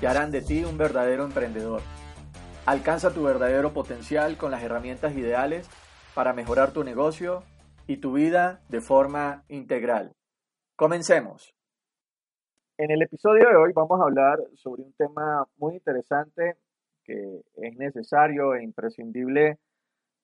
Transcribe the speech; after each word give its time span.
que 0.00 0.06
harán 0.06 0.30
de 0.30 0.42
ti 0.42 0.64
un 0.64 0.78
verdadero 0.78 1.24
emprendedor. 1.24 1.82
Alcanza 2.66 3.12
tu 3.12 3.22
verdadero 3.22 3.72
potencial 3.72 4.36
con 4.36 4.50
las 4.50 4.62
herramientas 4.62 5.16
ideales 5.16 5.68
para 6.14 6.32
mejorar 6.32 6.72
tu 6.72 6.84
negocio 6.84 7.42
y 7.86 7.96
tu 7.96 8.12
vida 8.12 8.60
de 8.68 8.80
forma 8.80 9.44
integral. 9.48 10.12
Comencemos. 10.76 11.54
En 12.76 12.90
el 12.92 13.02
episodio 13.02 13.48
de 13.48 13.56
hoy 13.56 13.72
vamos 13.74 14.00
a 14.00 14.04
hablar 14.04 14.38
sobre 14.54 14.82
un 14.82 14.92
tema 14.92 15.46
muy 15.56 15.74
interesante 15.74 16.56
que 17.02 17.40
es 17.56 17.76
necesario 17.76 18.54
e 18.54 18.62
imprescindible 18.62 19.58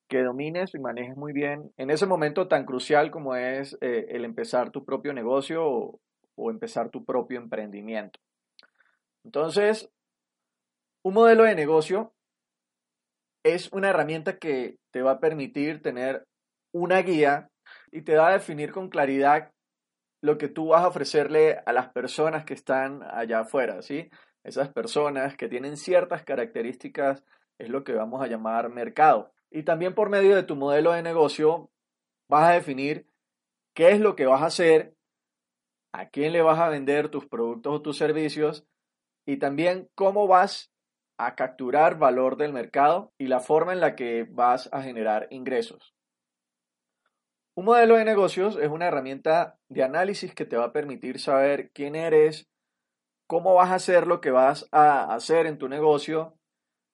que 0.07 0.23
domines 0.23 0.75
y 0.75 0.79
manejes 0.79 1.17
muy 1.17 1.33
bien 1.33 1.73
en 1.79 1.91
ese 1.91 2.07
momento 2.07 2.47
tan 2.47 2.67
crucial 2.67 3.11
como 3.11 3.35
es 3.35 3.77
eh, 3.81 4.07
el 4.11 4.25
empezar 4.25 4.71
tu 4.71 4.85
propio 4.85 5.15
negocio 5.15 5.67
o, 5.67 6.01
o 6.37 6.51
empezar 6.51 6.91
tu 6.91 7.05
propio 7.05 7.41
emprendimiento. 7.41 8.21
Entonces, 9.25 9.91
un 11.03 11.15
modelo 11.15 11.45
de 11.45 11.55
negocio 11.55 12.15
es 13.45 13.71
una 13.73 13.91
herramienta 13.91 14.39
que 14.39 14.79
te 14.91 15.03
va 15.03 15.13
a 15.13 15.21
permitir 15.21 15.83
tener 15.83 16.27
una 16.73 17.03
guía 17.03 17.51
y 17.93 18.03
te 18.03 18.17
va 18.17 18.29
a 18.29 18.33
definir 18.33 18.73
con 18.73 18.89
claridad 18.89 19.53
lo 20.23 20.39
que 20.39 20.49
tú 20.49 20.69
vas 20.69 20.83
a 20.83 20.89
ofrecerle 20.89 21.61
a 21.67 21.73
las 21.73 21.91
personas 21.91 22.45
que 22.45 22.55
están 22.55 23.03
allá 23.03 23.41
afuera, 23.41 23.83
¿sí? 23.83 24.11
Esas 24.43 24.71
personas 24.71 25.37
que 25.37 25.49
tienen 25.49 25.77
ciertas 25.77 26.25
características 26.25 27.23
es 27.59 27.69
lo 27.69 27.85
que 27.85 27.93
vamos 27.93 28.23
a 28.23 28.27
llamar 28.27 28.71
mercado. 28.71 29.33
Y 29.51 29.63
también 29.63 29.95
por 29.95 30.09
medio 30.09 30.35
de 30.35 30.43
tu 30.43 30.57
modelo 30.57 30.93
de 30.93 31.03
negocio 31.03 31.71
vas 32.29 32.49
a 32.49 32.53
definir 32.53 33.07
qué 33.75 33.91
es 33.91 34.01
lo 34.01 34.17
que 34.17 34.27
vas 34.27 34.43
a 34.43 34.47
hacer, 34.47 34.95
a 35.93 36.09
quién 36.09 36.33
le 36.33 36.43
vas 36.43 36.59
a 36.59 36.69
vender 36.71 37.11
tus 37.11 37.27
productos 37.27 37.75
o 37.75 37.83
tus 37.83 37.99
servicios 37.99 38.67
y 39.27 39.39
también 39.39 39.89
cómo 39.95 40.27
vas 40.27 40.73
a 41.19 41.35
capturar 41.35 41.99
valor 41.99 42.37
del 42.37 42.53
mercado 42.53 43.13
y 43.19 43.27
la 43.27 43.41
forma 43.41 43.73
en 43.73 43.81
la 43.81 43.95
que 43.95 44.27
vas 44.31 44.69
a 44.73 44.83
generar 44.83 45.29
ingresos. 45.31 45.95
Un 47.57 47.67
modelo 47.67 47.97
de 47.97 48.05
negocios 48.05 48.59
es 48.61 48.69
una 48.69 48.89
herramienta 48.89 49.59
de 49.69 49.85
análisis 49.85 50.35
que 50.35 50.45
te 50.45 50.57
va 50.57 50.67
a 50.67 50.73
permitir 50.73 51.21
saber 51.21 51.71
quién 51.73 51.95
eres, 51.95 52.49
cómo 53.29 53.55
vas 53.55 53.71
a 53.71 53.77
hacer 53.77 54.09
lo 54.09 54.21
que 54.21 54.33
vas 54.33 54.69
a 54.73 55.15
hacer 55.15 55.47
en 55.47 55.59
tu 55.59 55.69
negocio, 55.69 56.37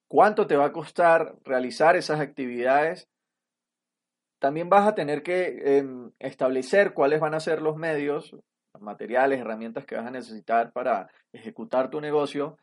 cuánto 0.07 0.47
te 0.47 0.57
va 0.57 0.67
a 0.67 0.73
costar 0.73 1.35
realizar 1.45 1.97
esas 1.97 2.21
actividades. 2.21 3.09
También 4.39 4.69
vas 4.69 4.87
a 4.87 4.95
tener 4.95 5.23
que 5.23 5.79
em, 5.79 6.13
establecer 6.19 6.93
cuáles 6.93 7.21
van 7.21 7.35
a 7.35 7.41
ser 7.41 7.63
los 7.63 7.77
medios 7.77 8.37
materiales, 8.79 9.41
herramientas 9.41 9.85
que 9.85 9.97
vas 9.97 10.07
a 10.07 10.11
necesitar 10.11 10.73
para 10.73 11.11
ejecutar 11.33 11.91
tu 11.91 12.01
negocio 12.01 12.57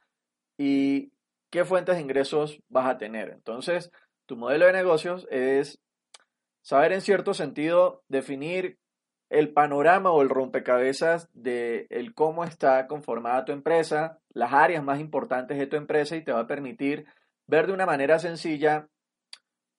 y 0.58 1.12
qué 1.52 1.66
fuentes 1.66 1.96
de 1.96 2.02
ingresos 2.02 2.62
vas 2.70 2.88
a 2.88 2.98
tener. 2.98 3.30
Entonces, 3.30 3.92
tu 4.26 4.38
modelo 4.38 4.66
de 4.66 4.74
negocios 4.74 5.28
es 5.32 5.80
saber 6.62 6.92
en 6.92 7.02
cierto 7.02 7.34
sentido 7.34 8.04
definir 8.08 8.78
el 9.30 9.54
panorama 9.54 10.12
o 10.12 10.22
el 10.22 10.30
rompecabezas 10.30 11.30
de 11.34 11.88
el 11.90 12.14
cómo 12.14 12.44
está 12.44 12.88
conformada 12.88 13.46
tu 13.46 13.52
empresa, 13.52 14.20
las 14.30 14.54
áreas 14.54 14.84
más 14.84 15.00
importantes 15.00 15.58
de 15.58 15.68
tu 15.68 15.76
empresa 15.76 16.16
y 16.16 16.24
te 16.24 16.32
va 16.32 16.42
a 16.42 16.48
permitir 16.48 17.06
ver 17.46 17.68
de 17.68 17.74
una 17.74 17.86
manera 17.86 18.20
sencilla 18.20 18.88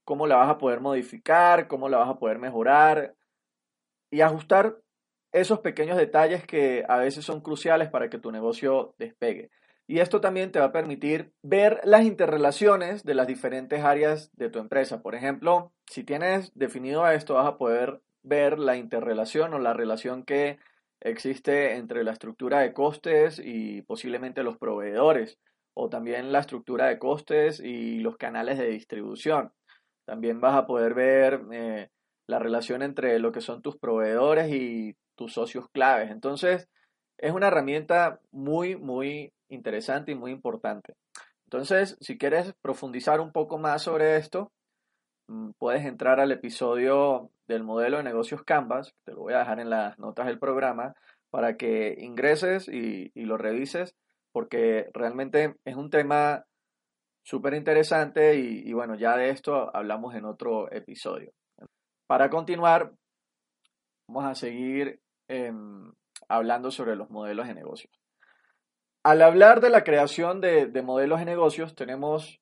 cómo 0.05 0.27
la 0.27 0.37
vas 0.37 0.50
a 0.50 0.59
poder 0.59 0.81
modificar, 0.81 1.69
cómo 1.69 1.88
la 1.88 1.99
vas 1.99 2.09
a 2.09 2.19
poder 2.19 2.38
mejorar 2.38 3.15
y 4.11 4.21
ajustar 4.22 4.78
esos 5.33 5.61
pequeños 5.61 5.97
detalles 5.97 6.44
que 6.47 6.84
a 6.89 6.97
veces 6.99 7.25
son 7.25 7.41
cruciales 7.41 7.89
para 7.89 8.09
que 8.09 8.19
tu 8.19 8.33
negocio 8.33 8.94
despegue. 8.99 9.50
Y 9.87 10.00
esto 10.00 10.21
también 10.21 10.53
te 10.53 10.59
va 10.59 10.66
a 10.66 10.72
permitir 10.72 11.33
ver 11.43 11.81
las 11.84 12.05
interrelaciones 12.05 13.05
de 13.05 13.15
las 13.15 13.27
diferentes 13.27 13.83
áreas 13.83 14.31
de 14.34 14.50
tu 14.50 14.59
empresa. 14.59 15.03
Por 15.03 15.15
ejemplo, 15.15 15.72
si 15.87 16.05
tienes 16.05 16.53
definido 16.55 17.09
esto, 17.09 17.34
vas 17.34 17.47
a 17.47 17.56
poder 17.56 18.03
ver 18.22 18.59
la 18.59 18.77
interrelación 18.77 19.55
o 19.55 19.59
la 19.59 19.72
relación 19.72 20.25
que 20.25 20.59
existe 21.00 21.77
entre 21.77 22.05
la 22.05 22.12
estructura 22.12 22.61
de 22.61 22.72
costes 22.72 23.41
y 23.43 23.83
posiblemente 23.83 24.43
los 24.43 24.59
proveedores, 24.59 25.38
o 25.72 25.88
también 25.88 26.33
la 26.33 26.41
estructura 26.41 26.87
de 26.87 26.99
costes 26.99 27.61
y 27.61 28.00
los 28.00 28.17
canales 28.17 28.59
de 28.59 28.69
distribución. 28.69 29.53
También 30.05 30.41
vas 30.41 30.56
a 30.56 30.67
poder 30.67 30.94
ver 30.94 31.41
eh, 31.53 31.88
la 32.27 32.38
relación 32.38 32.83
entre 32.83 33.19
lo 33.19 33.33
que 33.33 33.41
son 33.41 33.62
tus 33.62 33.77
proveedores 33.78 34.53
y 34.53 34.97
tus 35.19 35.34
socios 35.34 35.69
claves. 35.71 36.11
Entonces, 36.11 36.69
es 37.19 37.33
una 37.33 37.49
herramienta 37.49 38.21
muy, 38.31 38.77
muy 38.77 39.33
interesante 39.51 40.12
y 40.12 40.15
muy 40.15 40.31
importante. 40.31 40.95
Entonces, 41.47 41.97
si 42.01 42.17
quieres 42.17 42.55
profundizar 42.62 43.21
un 43.21 43.33
poco 43.33 43.59
más 43.59 43.83
sobre 43.83 44.17
esto, 44.17 44.53
mm, 45.29 45.51
puedes 45.59 45.84
entrar 45.84 46.21
al 46.21 46.31
episodio 46.31 47.31
del 47.49 47.65
modelo 47.65 47.97
de 47.97 48.05
negocios 48.05 48.43
Canvas, 48.45 48.95
te 49.05 49.12
lo 49.12 49.21
voy 49.21 49.34
a 49.34 49.41
dejar 49.41 49.59
en 49.61 49.71
las 49.71 49.99
notas 49.99 50.27
del 50.27 50.39
programa, 50.39 50.95
para 51.31 51.56
que 51.56 51.97
ingreses 51.99 52.69
y, 52.69 53.11
lo 53.15 53.37
revises, 53.37 53.95
porque 54.33 54.89
realmente 54.95 55.56
es 55.65 55.77
un 55.77 55.91
tema 55.91 56.45
súper 57.23 57.55
interesante 57.55 58.37
y, 58.39 58.62
y 58.65 58.73
bueno, 58.73 58.95
ya 58.95 59.17
de 59.17 59.31
esto 59.31 59.75
hablamos 59.75 60.15
en 60.15 60.25
otro 60.25 60.71
episodio. 60.73 61.33
Para 62.06 62.31
continuar, 62.31 62.93
vamos 64.09 64.25
a 64.25 64.35
seguir 64.35 65.00
Em, 65.28 65.93
hablando 66.28 66.71
sobre 66.71 66.97
los 66.97 67.11
modelos 67.11 67.47
de 67.47 67.55
negocios. 67.55 67.93
Al 69.03 69.22
hablar 69.22 69.61
de 69.61 69.71
la 69.71 69.84
creación 69.84 70.41
de, 70.41 70.71
modelos 70.83 71.21
de 71.21 71.27
negocios, 71.27 71.75
tenemos 71.75 72.41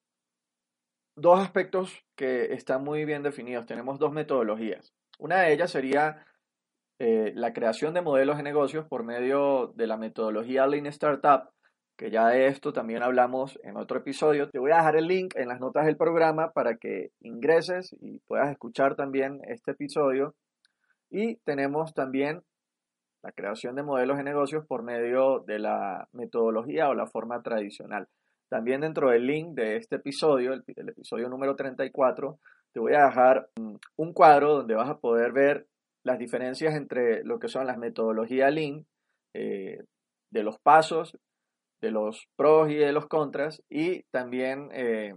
dos 1.16 1.41
aspectos 1.41 2.04
que 2.16 2.54
están 2.54 2.84
muy 2.84 3.04
bien 3.04 3.22
definidos. 3.22 3.66
Tenemos 3.66 3.98
dos 3.98 4.12
metodologías. 4.12 4.94
Una 5.19 5.42
de 5.42 5.52
ellas 5.52 5.70
sería 5.70 6.25
eh, 6.98 7.32
la 7.34 7.52
creación 7.52 7.92
de 7.92 8.02
modelos 8.02 8.36
de 8.36 8.42
negocios 8.42 8.86
por 8.86 9.04
medio 9.04 9.72
de 9.75 9.86
la 9.86 9.96
metodología 9.96 10.66
Lean 10.66 10.86
Startup, 10.86 11.50
que 11.96 12.10
ya 12.10 12.28
de 12.28 12.46
esto 12.46 12.72
también 12.72 13.02
hablamos 13.02 13.58
en 13.64 13.76
otro 13.76 13.98
episodio. 13.98 14.49
Te 14.50 14.58
voy 14.58 14.70
a 14.70 14.78
dejar 14.78 14.96
el 14.96 15.08
link 15.08 15.34
en 15.37 15.49
las 15.49 15.61
notas 15.61 15.87
del 15.87 15.96
programa 15.96 16.52
para 16.52 16.76
que 16.76 17.11
ingreses 17.20 17.94
y 18.00 18.20
puedas 18.20 18.50
escuchar 18.50 18.94
también 18.96 19.40
este 19.49 19.72
episodio. 19.72 20.34
Y 21.11 21.37
tenemos 21.44 21.94
también 21.94 22.43
la 23.26 23.32
creación 23.32 23.75
de 23.75 23.82
modelos 23.82 24.19
de 24.19 24.23
negocios 24.23 24.64
por 24.69 24.84
medio 24.84 25.40
de 25.40 25.58
la 25.58 26.08
metodología 26.12 26.88
o 26.88 26.94
la 26.94 27.08
forma 27.08 27.43
tradicional. 27.43 28.06
También 28.49 28.82
dentro 28.82 29.11
del 29.11 29.26
link 29.26 29.49
de 29.55 29.76
este 29.76 29.96
episodio, 29.96 30.52
el, 30.52 30.88
episodio 30.88 31.28
número 31.28 31.56
34, 31.56 32.38
te 32.73 32.78
voy 32.78 32.94
a 32.94 33.06
dejar 33.06 33.49
un 33.96 34.12
cuadro 34.12 34.58
donde 34.58 34.76
vas 34.76 34.88
a 34.88 34.99
poder 34.99 35.32
ver 35.32 35.67
las 36.05 36.20
diferencias 36.20 36.76
entre 36.76 37.25
lo 37.25 37.40
que 37.40 37.49
son 37.49 37.67
las 37.67 37.78
metodologías 37.78 38.55
Lean, 38.55 38.87
eh, 39.34 39.82
de 40.31 40.43
los 40.44 40.61
pasos, 40.61 41.19
de 41.81 41.90
los 41.90 42.28
pros 42.37 42.70
y 42.70 42.76
de 42.76 42.93
los 42.93 43.08
contras, 43.08 43.61
y 43.69 44.05
también 44.12 44.69
eh, 44.73 45.14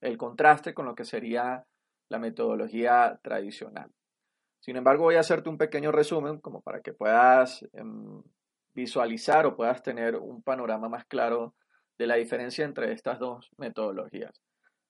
el 0.00 0.16
contraste 0.18 0.72
con 0.72 0.86
lo 0.86 0.94
que 0.94 1.04
sería 1.04 1.64
la 2.08 2.20
metodología 2.20 3.18
tradicional. 3.24 3.90
Sin 4.64 4.76
embargo, 4.76 5.04
voy 5.04 5.16
a 5.16 5.20
hacerte 5.20 5.50
un 5.50 5.58
pequeño 5.58 5.92
resumen 5.92 6.38
como 6.38 6.62
para 6.62 6.80
que 6.80 6.94
puedas 6.94 7.68
em, 7.74 8.22
visualizar 8.72 9.44
o 9.44 9.56
puedas 9.56 9.82
tener 9.82 10.16
un 10.16 10.42
panorama 10.42 10.88
más 10.88 11.04
claro 11.04 11.54
de 11.98 12.06
la 12.06 12.14
diferencia 12.14 12.64
entre 12.64 12.90
estas 12.90 13.18
dos 13.18 13.50
metodologías. 13.58 14.40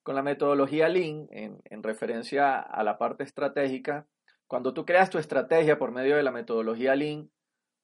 Con 0.04 0.14
la 0.14 0.22
metodología 0.22 0.88
Lean, 0.88 1.26
en, 1.30 1.60
en 1.64 1.82
referencia 1.82 2.60
a 2.60 2.84
la 2.84 2.98
parte 2.98 3.24
estratégica, 3.24 4.06
cuando 4.46 4.72
tú 4.74 4.84
creas 4.84 5.10
tu 5.10 5.18
estrategia 5.18 5.76
por 5.76 5.90
medio 5.90 6.14
de 6.14 6.22
la 6.22 6.30
metodología 6.30 6.94
Lean, 6.94 7.28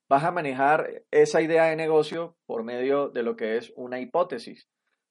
vas 0.08 0.22
a 0.22 0.30
manejar 0.30 1.02
esa 1.10 1.42
idea 1.42 1.64
de 1.64 1.74
negocio 1.74 2.36
por 2.46 2.62
medio 2.62 3.08
de 3.08 3.24
lo 3.24 3.34
que 3.34 3.56
es 3.56 3.72
una 3.74 3.98
hipótesis. 3.98 4.68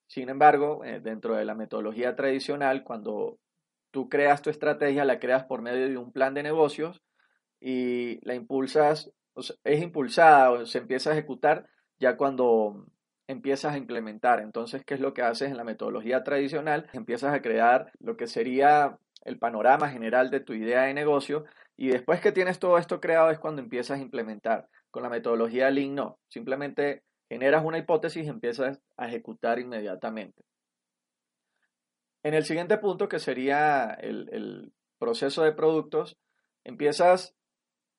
Sin 0.08 0.30
embargo, 0.30 0.86
eh, 0.86 1.02
dentro 1.02 1.36
de 1.36 1.44
la 1.44 1.56
metodología 1.56 2.16
tradicional, 2.16 2.86
cuando 2.86 3.38
tú 3.92 4.10
creas 4.10 4.42
tu 4.42 4.50
estrategia, 4.50 5.06
la 5.06 5.20
creas 5.20 5.46
por 5.46 5.62
medio 5.62 5.88
de 5.88 5.98
un 5.98 6.12
plan 6.12 6.34
de 6.34 6.44
negocios 6.44 7.02
y 7.60 8.20
la 8.26 8.36
impulsas, 8.36 9.12
es 9.64 9.82
impulsada 9.82 10.52
o 10.52 10.66
se 10.66 10.80
empieza 10.80 11.10
a 11.10 11.14
ejecutar 11.14 11.70
ya 12.00 12.18
cuando 12.18 12.86
empiezas 13.28 13.74
a 13.74 13.78
implementar. 13.78 14.40
Entonces, 14.40 14.84
¿qué 14.86 14.96
es 14.96 15.00
lo 15.00 15.14
que 15.14 15.22
haces 15.22 15.52
en 15.52 15.58
la 15.58 15.64
metodología 15.64 16.24
tradicional? 16.24 16.90
Empiezas 16.94 17.34
a 17.34 17.42
crear 17.42 17.92
lo 18.00 18.18
que 18.18 18.28
sería 18.28 18.98
el 19.24 19.38
panorama 19.38 19.90
general 19.90 20.32
de 20.32 20.40
tu 20.40 20.54
idea 20.54 20.84
de 20.84 20.94
negocio 20.94 21.46
y 21.78 21.90
después 21.90 22.22
que 22.22 22.32
tienes 22.32 22.60
todo 22.60 22.78
esto 22.78 23.00
creado 23.00 23.30
es 23.30 23.40
cuando 23.40 23.62
empiezas 23.62 24.00
a 24.00 24.02
implementar. 24.02 24.68
Con 24.92 25.04
la 25.04 25.10
metodología 25.10 25.70
Lean 25.70 25.96
no, 25.96 26.18
simplemente 26.28 27.04
generas 27.30 27.64
una 27.64 27.78
hipótesis 27.78 28.26
y 28.26 28.30
empiezas 28.30 28.82
a 28.98 29.08
ejecutar 29.08 29.60
inmediatamente. 29.60 30.44
En 32.24 32.34
el 32.34 32.44
siguiente 32.44 32.78
punto, 32.78 33.08
que 33.08 33.20
sería 33.20 33.98
el, 34.02 34.72
proceso 34.98 35.44
de 35.44 35.54
productos, 35.54 36.18
empiezas 36.66 37.34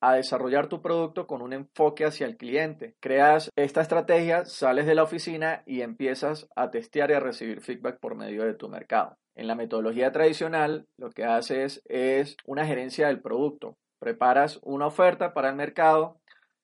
a 0.03 0.15
desarrollar 0.15 0.69
tu 0.69 0.83
producto 0.83 1.27
con 1.27 1.41
un 1.41 1.55
enfoque 1.55 2.05
hacia 2.05 2.27
el 2.27 2.37
cliente. 2.37 2.95
Creas 3.01 3.51
esta 3.57 3.81
estrategia, 3.81 4.45
sales 4.45 4.85
de 4.85 4.95
la 4.95 5.05
oficina 5.05 5.63
y 5.65 5.81
empiezas 5.81 6.47
a 6.57 6.71
testear 6.71 7.11
y 7.11 7.15
a 7.15 7.21
recibir 7.21 7.63
feedback 7.63 7.99
por 7.99 8.17
medio 8.17 8.45
de 8.45 8.53
tu 8.53 8.69
mercado. 8.69 9.17
En 9.35 9.47
la 9.47 9.55
metodología 9.55 10.13
tradicional, 10.13 10.87
lo 10.99 11.11
que 11.11 11.25
haces 11.25 11.81
es 11.87 12.37
una 12.45 12.67
gerencia 12.67 13.07
del 13.07 13.23
producto. 13.23 13.79
Preparas 13.99 14.59
una 14.63 14.87
oferta 14.89 15.33
para 15.33 15.49
el 15.49 15.57
mercado, 15.57 16.21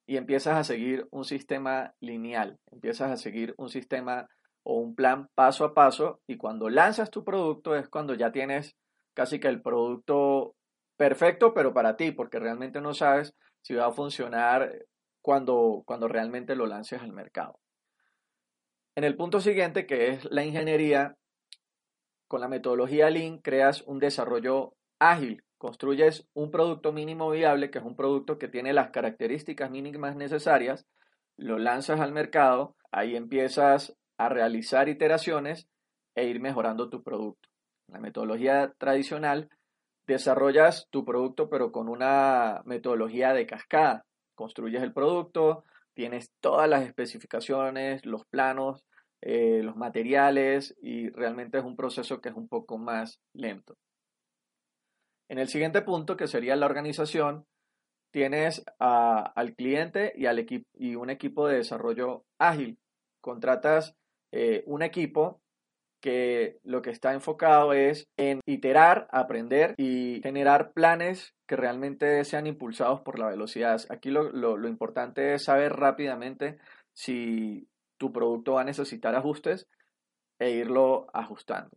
y 0.06 0.16
empiezas 0.16 0.56
a 0.56 0.64
seguir 0.64 1.08
un 1.10 1.24
sistema 1.24 1.94
lineal, 2.00 2.58
empiezas 2.70 3.10
a 3.10 3.16
seguir 3.16 3.54
un 3.58 3.68
sistema 3.68 4.28
o 4.68 4.80
un 4.80 4.96
plan 4.96 5.28
paso 5.36 5.64
a 5.64 5.74
paso 5.74 6.20
y 6.26 6.36
cuando 6.36 6.68
lanzas 6.68 7.12
tu 7.12 7.22
producto 7.22 7.76
es 7.76 7.88
cuando 7.88 8.14
ya 8.14 8.32
tienes 8.32 8.74
casi 9.14 9.38
que 9.38 9.46
el 9.46 9.62
producto 9.62 10.56
perfecto, 10.96 11.54
pero 11.54 11.72
para 11.72 11.96
ti, 11.96 12.10
porque 12.10 12.40
realmente 12.40 12.80
no 12.80 12.92
sabes 12.92 13.32
si 13.62 13.74
va 13.74 13.86
a 13.86 13.92
funcionar 13.92 14.72
cuando, 15.22 15.84
cuando 15.86 16.08
realmente 16.08 16.56
lo 16.56 16.66
lances 16.66 17.00
al 17.00 17.12
mercado. 17.12 17.60
En 18.96 19.04
el 19.04 19.16
punto 19.16 19.40
siguiente, 19.40 19.86
que 19.86 20.08
es 20.08 20.24
la 20.32 20.44
ingeniería, 20.44 21.14
con 22.26 22.40
la 22.40 22.48
metodología 22.48 23.08
Lean 23.08 23.38
creas 23.38 23.82
un 23.82 24.00
desarrollo 24.00 24.74
ágil, 24.98 25.44
construyes 25.58 26.26
un 26.34 26.50
producto 26.50 26.92
mínimo 26.92 27.30
viable, 27.30 27.70
que 27.70 27.78
es 27.78 27.84
un 27.84 27.94
producto 27.94 28.36
que 28.36 28.48
tiene 28.48 28.72
las 28.72 28.90
características 28.90 29.70
mínimas 29.70 30.16
necesarias, 30.16 30.86
lo 31.36 31.56
lanzas 31.60 32.00
al 32.00 32.10
mercado, 32.10 32.74
ahí 32.90 33.14
empiezas 33.14 33.96
a 34.18 34.28
realizar 34.28 34.88
iteraciones 34.88 35.68
e 36.14 36.26
ir 36.26 36.40
mejorando 36.40 36.88
tu 36.88 37.02
producto. 37.02 37.48
la 37.88 38.00
metodología 38.00 38.74
tradicional, 38.78 39.48
desarrollas 40.06 40.88
tu 40.90 41.04
producto 41.04 41.48
pero 41.48 41.70
con 41.70 41.88
una 41.88 42.62
metodología 42.64 43.32
de 43.32 43.46
cascada. 43.46 44.04
Construyes 44.34 44.82
el 44.82 44.92
producto, 44.92 45.64
tienes 45.94 46.32
todas 46.40 46.68
las 46.68 46.82
especificaciones, 46.82 48.04
los 48.04 48.24
planos, 48.26 48.84
eh, 49.22 49.62
los 49.62 49.76
materiales 49.76 50.74
y 50.80 51.08
realmente 51.10 51.58
es 51.58 51.64
un 51.64 51.76
proceso 51.76 52.20
que 52.20 52.28
es 52.28 52.34
un 52.34 52.48
poco 52.48 52.76
más 52.78 53.20
lento. 53.32 53.76
En 55.28 55.38
el 55.38 55.48
siguiente 55.48 55.82
punto, 55.82 56.16
que 56.16 56.28
sería 56.28 56.54
la 56.54 56.66
organización, 56.66 57.46
tienes 58.12 58.64
al 58.78 59.54
cliente 59.56 60.12
y, 60.16 60.26
al 60.26 60.46
y 60.74 60.94
un 60.94 61.10
equipo 61.10 61.48
de 61.48 61.56
desarrollo 61.56 62.24
ágil. 62.38 62.78
Contratas 63.20 63.96
eh, 64.32 64.62
un 64.66 64.82
equipo 64.82 65.40
que 66.00 66.58
lo 66.62 66.82
que 66.82 66.90
está 66.90 67.14
enfocado 67.14 67.72
es 67.72 68.08
en 68.16 68.40
iterar, 68.46 69.08
aprender 69.10 69.74
y 69.78 70.20
generar 70.22 70.72
planes 70.72 71.34
que 71.46 71.56
realmente 71.56 72.22
sean 72.24 72.46
impulsados 72.46 73.00
por 73.00 73.18
la 73.18 73.28
velocidad. 73.28 73.80
Aquí 73.88 74.10
lo 74.10 74.68
importante 74.68 75.34
es 75.34 75.44
saber 75.44 75.72
rápidamente 75.72 76.58
si 76.92 77.68
tu 77.96 78.12
producto 78.12 78.54
va 78.54 78.60
a 78.60 78.64
necesitar 78.64 79.14
ajustes 79.14 79.66
e 80.38 80.50
irlo 80.50 81.06
ajustando. 81.12 81.76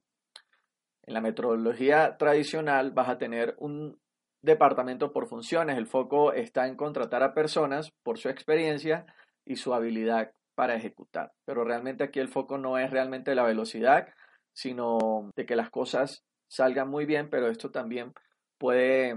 En 1.04 1.14
la 1.14 1.22
metodología 1.22 2.18
tradicional 2.18 2.92
vas 2.92 3.10
a 3.10 3.18
tener 3.18 3.56
un 3.58 4.00
departamento 4.42 5.12
por 5.12 5.28
funciones. 5.28 5.78
El 5.78 5.88
foco 5.88 6.34
está 6.34 6.68
en 6.68 6.76
contratar 6.76 7.24
a 7.24 7.34
personas 7.34 7.92
por 8.04 8.18
su 8.20 8.30
experiencia 8.30 9.06
y 9.46 9.56
su 9.56 9.74
habilidad 9.74 10.34
para 10.60 10.76
ejecutar. 10.76 11.32
Pero 11.46 11.64
realmente 11.64 12.04
aquí 12.04 12.20
el 12.20 12.28
foco 12.28 12.58
no 12.58 12.78
es 12.78 12.92
realmente 12.92 13.34
la 13.34 13.44
velocidad, 13.44 14.10
sino 14.52 15.32
de 15.34 15.46
que 15.46 15.56
las 15.56 15.70
cosas 15.70 16.26
salgan 16.50 16.90
muy 16.90 17.06
bien, 17.06 17.30
pero 17.30 17.48
esto 17.48 17.72
también 17.72 18.12
puede 18.58 19.16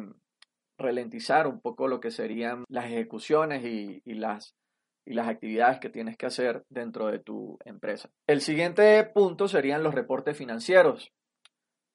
ralentizar 0.78 1.48
un 1.48 1.60
poco 1.60 1.88
lo 1.88 1.98
que 1.98 2.12
serían 2.12 2.62
las 2.68 2.84
ejecuciones 2.84 3.64
y, 3.64 4.00
las, 4.14 4.54
y 5.04 5.14
las 5.14 5.26
actividades 5.26 5.80
que 5.80 5.90
tienes 5.90 6.16
que 6.16 6.26
hacer 6.26 6.62
dentro 6.68 7.08
de 7.08 7.18
tu 7.18 7.58
empresa. 7.64 8.08
El 8.28 8.40
siguiente 8.40 9.02
punto 9.12 9.48
serían 9.48 9.82
los 9.82 9.96
reportes 9.96 10.36
financieros. 10.38 11.10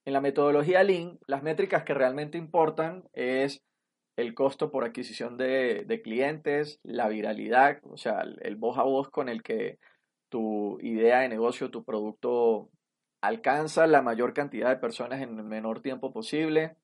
En 0.03 0.11
la 0.11 0.19
metodología 0.19 0.83
Lean, 0.83 1.19
las 1.25 1.41
métricas 1.41 1.85
que 1.85 1.93
realmente 1.93 2.37
importan 2.37 3.05
es 3.13 3.63
el 4.17 4.33
costo 4.33 4.71
por 4.71 4.83
adquisición 4.83 5.37
de, 5.37 6.01
clientes, 6.03 6.79
la 6.83 7.07
viralidad, 7.07 7.79
o 7.83 7.97
sea, 7.97 8.23
el, 8.41 8.55
voz 8.55 8.77
a 8.77 8.83
voz 8.83 9.09
con 9.09 9.29
el 9.29 9.43
que 9.43 9.77
tu 10.29 10.79
idea 10.81 11.19
de 11.19 11.29
negocio, 11.29 11.69
tu 11.69 11.85
producto 11.85 12.69
alcanza 13.21 13.87
la 13.87 14.01
mayor 14.01 14.33
cantidad 14.33 14.69
de 14.69 14.77
personas 14.77 15.21
en 15.21 15.37
el 15.37 15.43
menor 15.43 15.81
tiempo 15.81 16.11
posible. 16.11 16.75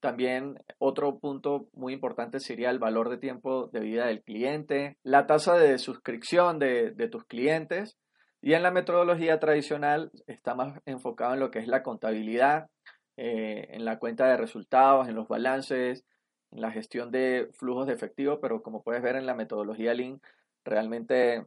También 0.00 0.58
otro 0.78 1.18
punto 1.18 1.68
muy 1.74 1.92
importante 1.92 2.40
sería 2.40 2.70
el 2.70 2.78
valor 2.78 3.10
de 3.10 3.18
tiempo 3.18 3.66
de 3.66 3.80
vida 3.80 4.06
del 4.06 4.22
cliente, 4.22 4.96
la 5.02 5.26
tasa 5.26 5.58
de 5.58 5.76
suscripción 5.78 6.58
de, 6.58 6.92
de 6.92 7.08
tus 7.08 7.24
clientes 7.26 7.98
y 8.40 8.54
en 8.54 8.62
la 8.62 8.70
metodología 8.70 9.38
tradicional 9.38 10.10
está 10.26 10.54
más 10.54 10.80
enfocado 10.86 11.34
en 11.34 11.40
lo 11.40 11.50
que 11.50 11.58
es 11.58 11.68
la 11.68 11.82
contabilidad, 11.82 12.68
eh, 13.16 13.66
en 13.72 13.84
la 13.84 13.98
cuenta 13.98 14.28
de 14.28 14.38
resultados, 14.38 15.08
en 15.08 15.14
los 15.14 15.28
balances, 15.28 16.06
la 16.50 16.70
gestión 16.70 17.10
de 17.10 17.48
flujos 17.52 17.86
de 17.86 17.94
efectivo, 17.94 18.40
pero 18.40 18.62
como 18.62 18.82
puedes 18.82 19.02
ver 19.02 19.16
en 19.16 19.26
la 19.26 19.34
metodología 19.34 19.94
Lean, 19.94 20.20
realmente 20.64 21.46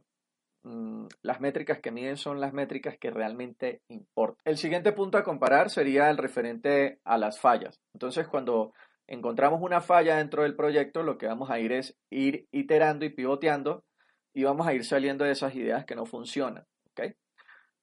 mm, 0.62 1.06
las 1.22 1.40
métricas 1.40 1.80
que 1.80 1.90
miden 1.90 2.16
son 2.16 2.40
las 2.40 2.52
métricas 2.52 2.96
que 2.98 3.10
realmente 3.10 3.82
importan. 3.88 4.42
El 4.44 4.56
siguiente 4.56 4.92
punto 4.92 5.18
a 5.18 5.24
comparar 5.24 5.70
sería 5.70 6.10
el 6.10 6.16
referente 6.16 7.00
a 7.04 7.18
las 7.18 7.38
fallas. 7.38 7.80
Entonces, 7.92 8.26
cuando 8.26 8.72
encontramos 9.06 9.60
una 9.60 9.80
falla 9.80 10.16
dentro 10.16 10.42
del 10.42 10.56
proyecto, 10.56 11.02
lo 11.02 11.18
que 11.18 11.26
vamos 11.26 11.50
a 11.50 11.58
ir 11.58 11.72
es 11.72 11.96
ir 12.10 12.46
iterando 12.50 13.04
y 13.04 13.10
pivoteando 13.10 13.84
y 14.32 14.44
vamos 14.44 14.66
a 14.66 14.74
ir 14.74 14.84
saliendo 14.84 15.24
de 15.24 15.32
esas 15.32 15.54
ideas 15.54 15.84
que 15.84 15.94
no 15.94 16.06
funcionan. 16.06 16.66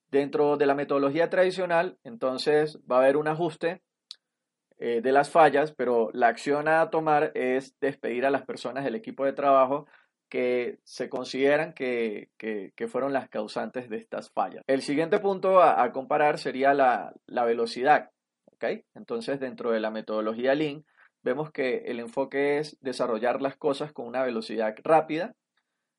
Dentro 0.10 0.58
de 0.58 0.66
la 0.66 0.76
metodología 0.76 1.30
tradicional, 1.30 1.98
entonces 2.04 2.78
va 2.80 2.98
a 2.98 3.00
haber 3.00 3.16
un 3.16 3.30
ajuste 3.30 3.82
eh, 4.84 5.02
de 5.02 5.12
las 5.12 5.30
fallas, 5.30 5.72
pero 5.74 6.10
la 6.12 6.28
acción 6.28 6.68
a 6.68 6.90
tomar 6.90 7.32
es 7.36 7.80
despedir 7.80 8.26
a 8.26 8.32
las 8.32 8.48
personas 8.48 8.84
del 8.84 8.96
equipo 8.96 9.24
de 9.24 9.34
trabajo 9.34 9.86
que 10.28 10.80
se 10.84 11.08
consideran 11.08 11.74
que, 11.74 12.30
fueron 12.90 13.14
las 13.14 13.30
causantes 13.30 13.90
de 13.90 13.98
estas 13.98 14.32
fallas. 14.32 14.64
El 14.66 14.82
siguiente 14.82 15.20
punto 15.20 15.62
a, 15.62 15.92
comparar 15.92 16.40
sería 16.40 16.74
la, 16.74 17.14
la 17.28 17.46
velocidad. 17.46 18.10
Entonces, 18.96 19.40
dentro 19.40 19.70
de 19.70 19.82
la 19.82 19.92
metodología 19.92 20.56
Lean, 20.56 20.84
vemos 21.22 21.52
que 21.52 21.84
el 21.86 22.00
enfoque 22.00 22.58
es 22.58 22.76
desarrollar 22.82 23.40
las 23.40 23.58
cosas 23.58 23.92
con 23.92 24.08
una 24.08 24.24
velocidad 24.24 24.74
rápida 24.84 25.36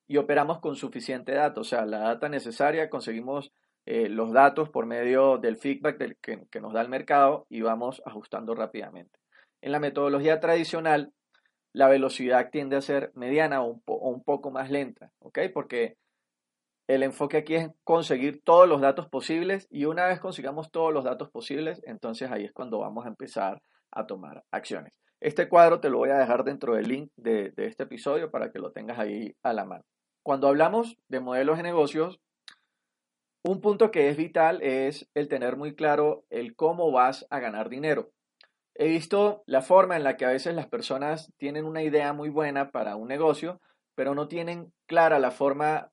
y 0.08 0.16
operamos 0.16 0.58
con 0.58 0.74
suficiente 0.74 1.32
data, 1.34 1.60
o 1.60 1.64
sea, 1.64 1.86
la 1.86 2.00
data 2.00 2.28
necesaria, 2.28 2.90
conseguimos 2.90 3.52
eh, 3.84 4.08
los 4.08 4.32
datos 4.32 4.70
por 4.70 4.86
medio 4.86 5.38
del 5.38 5.56
feedback 5.56 5.98
que, 6.20 6.60
nos 6.60 6.72
da 6.72 6.82
el 6.82 6.88
mercado 6.88 7.46
y 7.48 7.62
vamos 7.62 8.00
ajustando 8.06 8.54
rápidamente. 8.54 9.18
En 9.60 9.72
la 9.72 9.80
metodología 9.80 10.38
tradicional, 10.38 11.12
la 11.72 11.88
velocidad 11.88 12.50
tiende 12.50 12.76
a 12.76 12.80
ser 12.80 13.10
mediana 13.14 13.62
o 13.62 13.80
un, 13.86 14.22
poco 14.22 14.50
más 14.50 14.70
lenta, 14.70 15.10
¿ok? 15.18 15.38
Porque 15.52 15.96
el 16.86 17.02
enfoque 17.02 17.38
aquí 17.38 17.54
es 17.56 17.70
conseguir 17.82 18.42
todos 18.44 18.68
los 18.68 18.80
datos 18.80 19.08
posibles 19.08 19.66
y 19.70 19.86
una 19.86 20.06
vez 20.06 20.20
consigamos 20.20 20.70
todos 20.70 20.92
los 20.92 21.04
datos 21.04 21.30
posibles, 21.30 21.80
entonces 21.84 22.30
ahí 22.30 22.44
es 22.44 22.52
cuando 22.52 22.78
vamos 22.78 23.04
a 23.04 23.08
empezar 23.08 23.62
a 23.90 24.06
tomar 24.06 24.44
acciones. 24.52 24.92
Este 25.20 25.48
cuadro 25.48 25.80
te 25.80 25.90
lo 25.90 25.98
voy 25.98 26.10
a 26.10 26.18
dejar 26.18 26.44
dentro 26.44 26.74
del 26.74 26.88
link 26.88 27.10
de, 27.16 27.50
de 27.50 27.66
este 27.66 27.84
episodio 27.84 28.30
para 28.30 28.50
que 28.50 28.58
lo 28.58 28.72
tengas 28.72 28.98
ahí 28.98 29.34
a 29.42 29.52
la 29.52 29.64
mano. 29.64 29.84
Cuando 30.22 30.48
hablamos 30.48 30.96
de 31.08 31.20
modelos 31.20 31.56
de 31.56 31.62
negocios, 31.64 32.20
Un 33.44 33.60
punto 33.60 33.90
que 33.90 34.08
es 34.08 34.16
vital 34.16 34.62
es 34.62 35.08
el 35.14 35.26
tener 35.26 35.56
muy 35.56 35.74
claro 35.74 36.24
el 36.30 36.54
cómo 36.54 36.92
vas 36.92 37.26
a 37.28 37.40
ganar 37.40 37.68
dinero. 37.68 38.12
He 38.74 38.86
visto 38.86 39.42
la 39.46 39.62
forma 39.62 39.96
en 39.96 40.04
la 40.04 40.16
que 40.16 40.24
a 40.24 40.30
veces 40.30 40.54
las 40.54 40.68
personas 40.68 41.32
tienen 41.38 41.64
una 41.64 41.82
idea 41.82 42.12
muy 42.12 42.28
buena 42.28 42.70
para 42.70 42.94
un 42.94 43.08
negocio, 43.08 43.60
pero 43.96 44.14
no 44.14 44.28
tienen 44.28 44.72
clara 44.86 45.18
la 45.18 45.32
forma 45.32 45.90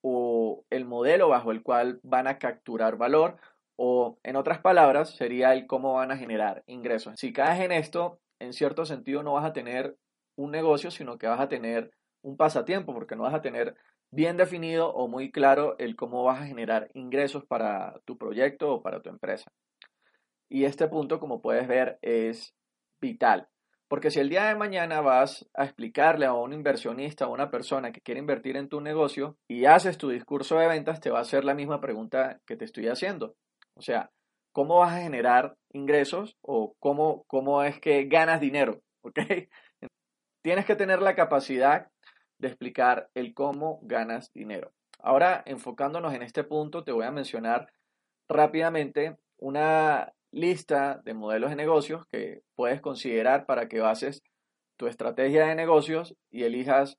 o 0.00 0.64
el 0.70 0.84
modelo 0.84 1.28
bajo 1.28 1.50
el 1.50 1.62
cual 1.62 1.98
van 2.04 2.28
a 2.28 2.38
capturar 2.38 2.96
valor 2.96 3.36
o 3.76 4.18
en 4.22 4.36
otras 4.36 4.60
palabras 4.60 5.10
sería 5.10 5.52
el 5.54 5.66
cómo 5.66 5.94
van 5.94 6.12
a 6.12 6.16
generar 6.16 6.62
ingresos. 6.66 7.18
Si 7.18 7.32
caes 7.32 7.60
en 7.60 7.72
esto, 7.72 8.20
en 8.38 8.52
cierto 8.52 8.84
sentido 8.84 9.24
no 9.24 9.32
vas 9.32 9.44
a 9.44 9.52
tener 9.52 9.96
un 10.36 10.52
negocio, 10.52 10.92
sino 10.92 11.18
que 11.18 11.26
vas 11.26 11.40
a 11.40 11.48
tener 11.48 11.90
un 12.22 12.36
pasatiempo 12.36 12.94
porque 12.94 13.16
no 13.16 13.24
vas 13.24 13.34
a 13.34 13.42
tener 13.42 13.74
bien 14.12 14.36
definido 14.36 14.92
o 14.92 15.08
muy 15.08 15.32
claro 15.32 15.74
el 15.78 15.96
cómo 15.96 16.22
vas 16.22 16.42
a 16.42 16.46
generar 16.46 16.88
ingresos 16.94 17.44
para 17.46 17.98
tu 18.04 18.16
proyecto 18.18 18.74
o 18.74 18.82
para 18.82 19.00
tu 19.00 19.08
empresa. 19.08 19.50
Y 20.48 20.64
este 20.66 20.86
punto, 20.86 21.18
como 21.18 21.40
puedes 21.40 21.66
ver, 21.66 21.98
es 22.02 22.54
vital. 23.00 23.48
Porque 23.88 24.10
si 24.10 24.20
el 24.20 24.28
día 24.28 24.46
de 24.46 24.54
mañana 24.54 25.00
vas 25.00 25.48
a 25.54 25.64
explicarle 25.64 26.26
a 26.26 26.34
un 26.34 26.52
inversionista 26.52 27.26
o 27.26 27.30
a 27.30 27.32
una 27.32 27.50
persona 27.50 27.90
que 27.90 28.00
quiere 28.00 28.20
invertir 28.20 28.56
en 28.56 28.68
tu 28.68 28.80
negocio 28.80 29.36
y 29.48 29.64
haces 29.64 29.98
tu 29.98 30.10
discurso 30.10 30.56
de 30.56 30.68
ventas, 30.68 31.00
te 31.00 31.10
va 31.10 31.18
a 31.18 31.22
hacer 31.22 31.44
la 31.44 31.54
misma 31.54 31.80
pregunta 31.80 32.40
que 32.46 32.56
te 32.56 32.66
estoy 32.66 32.88
haciendo. 32.88 33.34
O 33.74 33.82
sea, 33.82 34.10
¿cómo 34.52 34.78
vas 34.78 34.92
a 34.92 35.02
generar 35.02 35.56
ingresos 35.72 36.36
o 36.42 36.74
cómo, 36.78 37.24
cómo 37.26 37.62
es 37.62 37.80
que 37.80 38.04
ganas 38.04 38.40
dinero? 38.40 38.80
¿Ok? 39.02 39.18
Tienes 40.42 40.66
que 40.66 40.76
tener 40.76 41.00
la 41.00 41.14
capacidad 41.14 41.91
de 42.42 42.48
explicar 42.48 43.08
el 43.14 43.34
cómo 43.34 43.78
ganas 43.82 44.32
dinero. 44.34 44.72
Ahora, 44.98 45.42
enfocándonos 45.46 46.12
en 46.12 46.22
este 46.22 46.42
punto, 46.42 46.82
te 46.82 46.90
voy 46.90 47.06
a 47.06 47.12
mencionar 47.12 47.72
rápidamente 48.28 49.16
una 49.38 50.12
lista 50.32 51.00
de 51.04 51.14
modelos 51.14 51.50
de 51.50 51.56
negocios 51.56 52.04
que 52.10 52.42
puedes 52.56 52.80
considerar 52.80 53.46
para 53.46 53.68
que 53.68 53.80
bases 53.80 54.24
tu 54.76 54.88
estrategia 54.88 55.46
de 55.46 55.54
negocios 55.54 56.16
y 56.30 56.42
elijas 56.42 56.98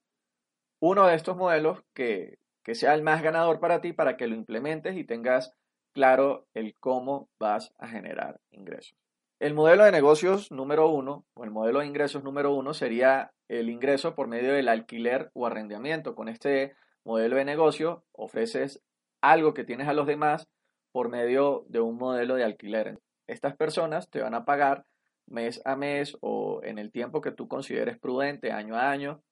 uno 0.79 1.07
de 1.07 1.15
estos 1.15 1.35
modelos 1.35 1.83
que, 1.93 2.39
que 2.63 2.73
sea 2.73 2.93
el 2.93 3.03
más 3.03 3.21
ganador 3.21 3.59
para 3.59 3.81
ti 3.81 3.91
para 3.91 4.15
que 4.15 4.27
lo 4.27 4.35
implementes 4.35 4.95
y 4.95 5.03
tengas 5.03 5.53
claro 5.93 6.47
el 6.53 6.75
cómo 6.79 7.29
vas 7.37 7.73
a 7.77 7.89
generar 7.89 8.39
ingresos. 8.51 9.02
El 9.43 9.55
modelo 9.55 9.83
de 9.83 9.91
negocios 9.91 10.53
número 10.53 10.87
uno 10.87 11.25
o 11.33 11.43
el 11.43 11.51
modelo 11.51 11.81
de 11.81 11.85
ingresos 11.85 12.23
número 12.23 12.53
uno 12.53 12.73
sería 12.73 13.33
el 13.49 13.69
ingreso 13.69 14.15
por 14.15 14.29
medio 14.29 14.53
del 14.53 14.69
alquiler 14.69 15.31
o 15.33 15.45
arrendamiento. 15.45 16.15
Con 16.15 16.29
este 16.29 16.77
modelo 17.03 17.35
de 17.35 17.43
negocio 17.43 18.05
ofreces 18.13 18.81
algo 19.19 19.53
que 19.53 19.65
tienes 19.65 19.89
a 19.89 19.93
los 19.93 20.07
demás 20.07 20.47
por 20.93 21.09
medio 21.09 21.65
de 21.67 21.81
un 21.81 21.97
modelo 21.97 22.35
de 22.35 22.45
alquiler. 22.45 23.01
Estas 23.27 23.53
personas 23.57 24.09
te 24.09 24.21
van 24.21 24.33
a 24.33 24.45
pagar 24.45 24.85
mes 25.27 25.61
a 25.65 25.75
mes 25.75 26.15
o 26.21 26.61
en 26.63 26.79
el 26.79 26.89
tiempo 26.93 27.19
que 27.19 27.33
tú 27.33 27.49
consideres 27.49 27.99
prudente, 27.99 28.53
año 28.53 28.77
a 28.77 28.91
año, 28.91 29.23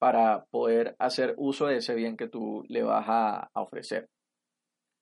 para 0.00 0.46
poder 0.46 0.96
hacer 0.98 1.34
uso 1.36 1.68
de 1.68 1.76
ese 1.76 1.94
bien 1.94 2.16
que 2.16 2.26
tú 2.26 2.64
le 2.66 2.82
vas 2.82 3.04
a, 3.06 3.50
ofrecer. 3.54 4.08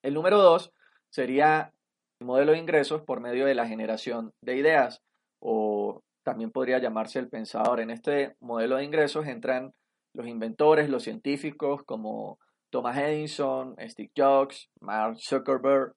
El 0.03 0.13
número 0.13 0.37
dos 0.37 0.75
sería 1.09 1.73
el 2.21 2.27
modelo 2.27 2.53
de 2.53 2.59
ingresos 2.59 3.03
por 3.03 3.21
medio 3.21 3.47
de 3.47 3.55
la 3.55 3.67
generación 3.67 4.33
de 4.43 4.57
ideas 4.57 5.03
o 5.41 6.03
también 6.25 6.51
podría 6.51 6.79
llamarse 6.79 7.19
el 7.19 7.29
pensador. 7.29 7.81
En 7.81 7.91
este 7.91 8.37
modelo 8.41 8.77
de 8.77 8.85
ingresos 8.85 9.27
entran 9.27 9.73
los 10.15 10.27
inventores, 10.27 10.91
los 10.91 11.05
científicos 11.05 11.83
como 11.85 12.39
Thomas 12.71 12.99
Edison, 12.99 13.77
Steve 13.81 14.11
Jobs, 14.17 14.69
Mark 14.81 15.17
Zuckerberg, 15.21 15.95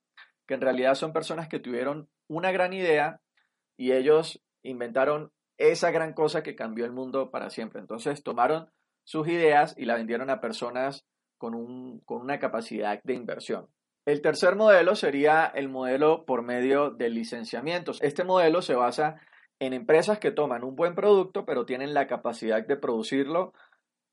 que 0.47 0.53
en 0.53 0.61
realidad 0.61 0.95
son 0.95 1.11
personas 1.11 1.47
que 1.47 1.59
tuvieron 1.59 2.07
una 2.29 2.51
gran 2.51 2.73
idea 2.73 3.19
y 3.77 3.91
ellos 3.93 4.41
inventaron 4.63 5.31
esa 5.57 5.91
gran 5.91 6.13
cosa 6.13 6.43
que 6.43 6.55
cambió 6.55 6.85
el 6.85 6.91
mundo 6.91 7.31
para 7.31 7.49
siempre. 7.49 7.81
Entonces 7.81 8.23
tomaron 8.23 8.69
sus 9.03 9.27
ideas 9.27 9.75
y 9.77 9.85
la 9.85 9.95
vendieron 9.95 10.29
a 10.29 10.39
personas 10.39 11.05
con, 11.37 11.55
un, 11.55 11.99
con 12.01 12.21
una 12.21 12.39
capacidad 12.39 13.01
de 13.03 13.15
inversión. 13.15 13.67
El 14.11 14.21
tercer 14.21 14.57
modelo 14.57 14.97
sería 14.97 15.45
el 15.45 15.69
modelo 15.69 16.25
por 16.25 16.41
medio 16.41 16.89
de 16.89 17.09
licenciamientos. 17.09 17.97
Este 18.01 18.25
modelo 18.25 18.61
se 18.61 18.75
basa 18.75 19.21
en 19.57 19.71
empresas 19.71 20.19
que 20.19 20.31
toman 20.31 20.65
un 20.65 20.75
buen 20.75 20.95
producto 20.95 21.45
pero 21.45 21.65
tienen 21.65 21.93
la 21.93 22.07
capacidad 22.07 22.61
de 22.67 22.75
producirlo 22.75 23.53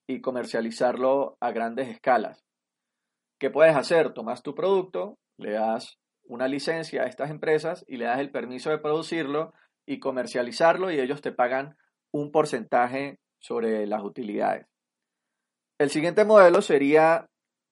y 0.07 0.21
comercializarlo 0.21 1.37
a 1.41 1.51
grandes 1.51 1.89
escalas. 1.89 2.45
¿Qué 3.41 3.51
puedes 3.51 3.75
hacer? 3.75 4.15
Tomas 4.15 4.45
tu 4.45 4.55
producto, 4.55 5.19
le 5.37 5.55
das 5.55 5.99
una 6.23 6.47
licencia 6.47 7.03
a 7.03 7.07
estas 7.07 7.33
empresas 7.33 7.85
y 7.89 7.97
le 7.97 8.05
das 8.05 8.21
el 8.21 8.31
permiso 8.31 8.71
de 8.71 8.79
producirlo 8.79 9.53
y 9.85 9.99
comercializarlo 9.99 10.93
y 10.93 11.01
ellos 11.01 11.23
te 11.23 11.33
pagan 11.33 11.77
un 12.13 12.31
porcentaje 12.31 13.19
sobre 13.41 13.85
las 13.89 14.05
utilidades. 14.05 14.65
El 15.77 15.91
siguiente 15.91 16.25
modelo 16.25 16.63
sería 16.63 17.27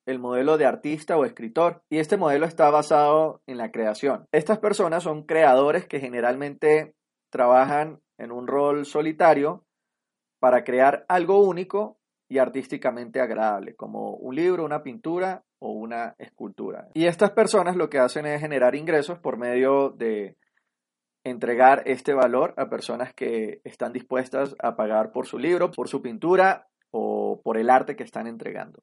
el 0.06 0.18
modelo 0.20 0.56
de 0.56 0.66
artista 0.66 1.16
o 1.16 1.25
escritor 1.25 1.82
y 1.90 1.98
este 1.98 2.16
modelo 2.16 2.46
está 2.46 2.70
basado 2.70 3.42
en 3.46 3.58
la 3.58 3.72
creación. 3.72 4.26
Estas 4.32 4.58
personas 4.58 5.02
son 5.02 5.25
creadores 5.25 5.86
que 5.86 6.00
generalmente 6.00 6.94
trabajan 7.30 8.00
en 8.18 8.32
un 8.32 8.46
rol 8.46 8.86
solitario 8.86 9.64
para 10.38 10.64
crear 10.64 11.04
algo 11.08 11.42
único 11.42 11.98
y 12.28 12.38
artísticamente 12.38 13.20
agradable, 13.20 13.75
como 13.75 14.14
un 14.14 14.34
libro, 14.34 14.64
una 14.64 14.82
pintura 14.82 15.44
o 15.58 15.72
una 15.72 16.14
escultura. 16.18 16.88
Y 16.94 17.06
estas 17.06 17.30
personas 17.30 17.76
lo 17.76 17.88
que 17.88 17.98
hacen 17.98 18.26
es 18.26 18.40
generar 18.40 18.75
ingresos 18.75 19.18
por 19.18 19.36
medio 19.36 19.90
de 19.90 20.36
entregar 21.25 21.82
este 21.86 22.14
valor 22.14 22.54
a 22.56 22.68
personas 22.68 23.12
que 23.12 23.60
están 23.64 23.92
dispuestas 23.92 24.54
a 24.60 24.76
pagar 24.76 25.10
por 25.10 25.26
su 25.26 25.38
libro, 25.38 25.72
por 25.72 25.88
su 25.88 26.00
pintura 26.00 26.68
o 26.90 27.40
por 27.42 27.58
el 27.58 27.70
arte 27.70 27.96
que 27.96 28.04
están 28.04 28.28
entregando. 28.28 28.82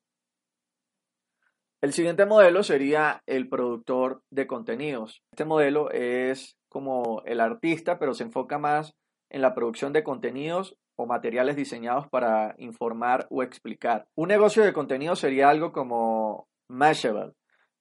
El 1.83 1.91
siguiente 1.91 2.25
modelo 2.25 2.63
sería 2.63 3.23
el 3.25 3.49
productor 3.49 4.21
de 4.29 4.47
contenidos. 4.47 5.21
Este 5.33 5.43
modelo 5.43 5.91
es 5.91 6.55
como 6.69 7.21
el 7.25 7.41
artista, 7.41 7.99
pero 7.99 8.13
se 8.13 8.23
enfoca 8.23 8.57
más 8.57 8.95
en 9.29 9.41
la 9.41 9.53
producción 9.53 9.91
de 9.91 10.01
contenidos 10.01 10.77
o 10.95 11.07
materiales 11.07 11.57
diseñados 11.57 12.07
para 12.07 12.55
informar 12.57 13.27
o 13.29 13.43
explicar. 13.43 14.05
Un 14.15 14.29
negocio 14.29 14.63
de 14.63 14.71
contenido 14.71 15.17
sería 15.17 15.49
algo 15.49 15.73
como 15.73 16.47
Mashable. 16.69 17.33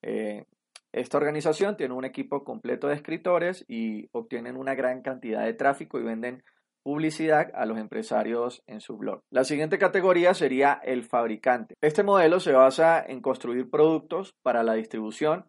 Eh, 0.02 0.46
esta 0.90 1.18
organización 1.18 1.76
tiene 1.76 1.94
un 1.94 2.04
equipo 2.04 2.42
completo 2.42 2.88
de 2.88 2.96
escritores 2.96 3.64
y 3.68 4.08
obtienen 4.10 4.56
una 4.56 4.74
gran 4.74 5.02
cantidad 5.02 5.44
de 5.44 5.54
tráfico 5.54 6.00
y 6.00 6.02
venden 6.02 6.42
publicidad 6.82 7.50
a 7.54 7.66
los 7.66 7.78
empresarios 7.78 8.62
en 8.66 8.80
su 8.80 8.96
blog. 8.96 9.22
La 9.30 9.44
siguiente 9.44 9.78
categoría 9.78 10.34
sería 10.34 10.80
el 10.84 11.04
fabricante. 11.04 11.74
Este 11.80 12.02
modelo 12.02 12.40
se 12.40 12.52
basa 12.52 13.04
en 13.04 13.20
construir 13.20 13.70
productos 13.70 14.34
para 14.42 14.62
la 14.62 14.74
distribución 14.74 15.48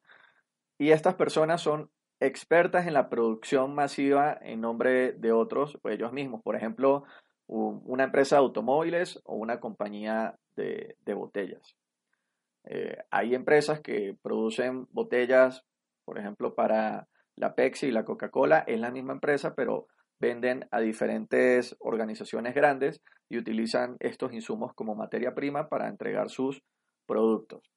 y 0.77 0.91
estas 0.91 1.15
personas 1.15 1.61
son 1.61 1.89
expertas 2.19 2.87
en 2.87 2.93
la 2.93 3.09
producción 3.09 3.75
masiva 3.75 4.37
en 4.41 4.61
nombre 4.61 5.11
de 5.13 5.31
otros 5.31 5.77
o 5.81 5.89
ellos 5.89 6.13
mismos. 6.13 6.41
Por 6.41 6.55
ejemplo, 6.55 7.03
una 7.47 8.05
empresa 8.05 8.37
de 8.37 8.41
automóviles 8.41 9.19
o 9.25 9.35
una 9.35 9.59
compañía 9.59 10.35
de, 10.55 10.95
botellas. 11.13 11.75
Eh, 12.65 12.97
hay 13.11 13.35
empresas 13.35 13.81
que 13.81 14.15
producen 14.21 14.87
botellas, 14.91 15.65
por 16.05 16.17
ejemplo, 16.17 16.55
para 16.55 17.07
la 17.35 17.55
Pepsi 17.55 17.87
y 17.87 17.91
la 17.91 18.05
Coca-Cola, 18.05 18.63
es 18.67 18.79
la 18.79 18.91
misma 18.91 19.13
empresa, 19.13 19.53
pero 19.55 19.87
venden 20.23 20.65
a 20.71 20.79
diferentes 20.79 21.75
organizaciones 21.79 22.55
grandes 22.55 23.01
y 23.29 23.37
utilizan 23.37 23.97
estos 23.99 24.31
insumos 24.31 24.73
como 24.73 24.95
materia 24.95 25.35
prima 25.35 25.67
para 25.67 25.89
entregar 25.89 26.29
sus 26.29 26.63
productos. 27.05 27.69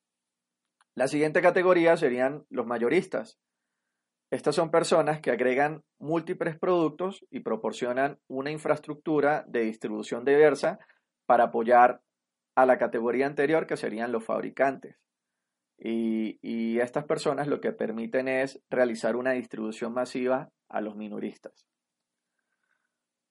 La 0.95 1.09
siguiente 1.09 1.43
categoría 1.43 1.97
serían 1.97 2.45
los 2.49 2.65
mayoristas. 2.65 3.41
Estas 4.31 4.55
son 4.55 4.71
personas 4.71 5.21
que 5.21 5.33
agregan 5.33 5.83
múltiples 5.99 6.57
productos 6.57 7.25
y 7.31 7.41
proporcionan 7.41 8.21
una 8.29 8.53
infraestructura 8.53 9.45
de 9.49 9.63
distribución 9.63 10.25
diversa 10.25 10.79
para 11.27 11.45
apoyar 11.45 12.01
a 12.55 12.65
la 12.65 12.79
categoría 12.79 13.27
anterior 13.27 13.67
que 13.67 13.77
serían 13.77 14.13
los 14.13 14.25
fabricantes. 14.25 14.97
Y, 15.79 16.79
estas 16.79 17.05
personas 17.05 17.49
lo 17.49 17.61
que 17.61 17.73
permiten 17.73 18.29
es 18.29 18.63
realizar 18.71 19.17
una 19.17 19.33
distribución 19.33 19.93
masiva 19.93 20.51
a 20.69 20.81
los 20.81 20.95
minoristas. 20.95 21.67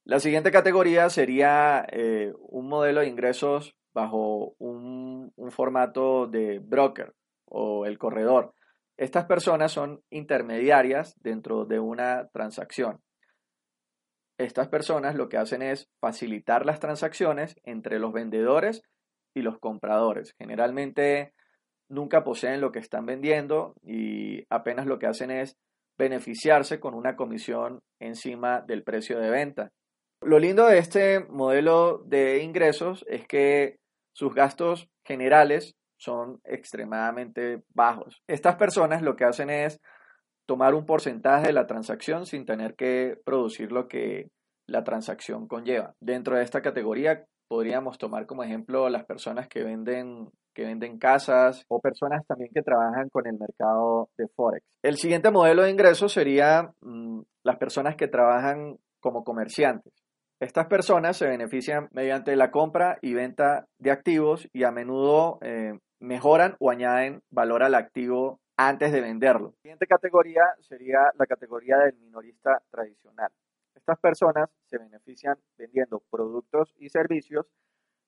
La 0.05 0.19
siguiente 0.19 0.51
categoría 0.51 1.09
sería 1.09 1.83
eh, 1.91 2.31
un 2.37 2.67
modelo 2.67 3.01
de 3.01 3.07
ingresos 3.07 3.75
bajo 3.91 4.53
un, 4.59 5.33
formato 5.49 6.27
de 6.27 6.59
broker 6.59 7.15
o 7.45 7.87
el 7.87 7.97
corredor. 7.97 8.53
Estas 8.97 9.25
personas 9.25 9.71
son 9.71 10.03
intermediarias 10.11 11.15
dentro 11.21 11.65
de 11.65 11.79
una 11.79 12.27
transacción. 12.27 13.01
Estas 14.37 14.67
personas 14.67 15.15
lo 15.15 15.27
que 15.27 15.37
hacen 15.37 15.63
es 15.63 15.89
facilitar 15.99 16.67
las 16.67 16.79
transacciones 16.79 17.55
entre 17.63 17.97
los 17.97 18.13
vendedores 18.13 18.83
y 19.33 19.41
los 19.41 19.57
compradores. 19.57 20.35
Generalmente 20.37 21.33
nunca 21.89 22.23
poseen 22.23 22.61
lo 22.61 22.71
que 22.71 22.79
están 22.79 23.07
vendiendo 23.07 23.73
y 23.81 24.45
apenas 24.51 24.85
lo 24.85 24.99
que 24.99 25.07
hacen 25.07 25.31
es 25.31 25.57
beneficiarse 25.97 26.79
con 26.79 26.93
una 26.93 27.15
comisión 27.15 27.81
encima 27.99 28.61
del 28.61 28.83
precio 28.83 29.19
de 29.19 29.31
venta. 29.31 29.71
Lo 30.25 30.39
lindo 30.39 30.65
de 30.65 30.79
este 30.79 31.19
modelo 31.29 31.99
de 31.99 32.41
ingresos 32.41 33.05
es 33.07 33.27
que 33.27 33.77
sus 34.11 34.33
gastos 34.33 34.89
generales 35.03 35.75
son 35.97 36.39
extremadamente 36.45 37.61
bajos. 37.75 38.23
Estas 38.27 38.55
personas 38.55 39.03
lo 39.03 39.15
que 39.15 39.25
hacen 39.25 39.51
es 39.51 39.79
tomar 40.47 40.73
un 40.73 40.87
porcentaje 40.87 41.45
de 41.45 41.53
la 41.53 41.67
transacción 41.67 42.25
sin 42.25 42.43
tener 42.47 42.73
que 42.73 43.17
producir 43.23 43.71
lo 43.71 43.87
que 43.87 44.31
la 44.65 44.83
transacción 44.83 45.47
conlleva. 45.47 45.93
Dentro 45.99 46.35
de 46.35 46.43
esta 46.43 46.63
categoría 46.63 47.23
podríamos 47.47 47.99
tomar 47.99 48.25
como 48.25 48.43
ejemplo 48.43 48.89
las 48.89 49.05
personas 49.05 49.47
que 49.47 49.63
venden 49.63 50.31
que 50.55 50.63
venden 50.63 50.97
casas 50.97 51.65
o 51.67 51.79
personas 51.79 52.25
también 52.25 52.49
que 52.51 52.63
trabajan 52.63 53.09
con 53.09 53.27
el 53.27 53.37
mercado 53.37 54.09
de 54.17 54.27
Forex. 54.29 54.65
El 54.81 54.95
siguiente 54.95 55.29
modelo 55.29 55.61
de 55.61 55.69
ingresos 55.69 56.13
sería 56.13 56.71
mm, 56.81 57.21
las 57.43 57.57
personas 57.57 57.95
que 57.95 58.07
trabajan 58.07 58.77
como 58.99 59.23
comerciantes. 59.23 59.93
Estas 60.39 60.67
personas 60.67 61.15
se 61.15 61.27
benefician 61.27 61.87
mediante 61.91 62.35
la 62.35 62.51
compra 62.51 62.97
y 63.01 63.13
venta 63.13 63.67
de 63.79 63.91
activos 63.91 64.49
y 64.51 64.63
a 64.63 64.71
menudo 64.71 65.39
eh, 65.41 65.79
mejoran 65.99 66.55
o 66.59 66.69
añaden 66.69 67.21
valor 67.29 67.63
al 67.63 67.73
activo 67.73 68.41
antes 68.57 68.91
de 68.91 69.01
venderlo. 69.01 69.53
La 69.55 69.61
siguiente 69.61 69.87
categoría 69.87 70.43
sería 70.59 71.11
la 71.17 71.25
categoría 71.25 71.77
del 71.77 71.95
minorista 71.97 72.61
tradicional. 72.69 73.31
Estas 73.75 73.97
personas 73.99 74.49
se 74.65 74.77
benefician 74.77 75.37
vendiendo 75.57 76.01
productos 76.09 76.73
y 76.79 76.89
servicios 76.89 77.45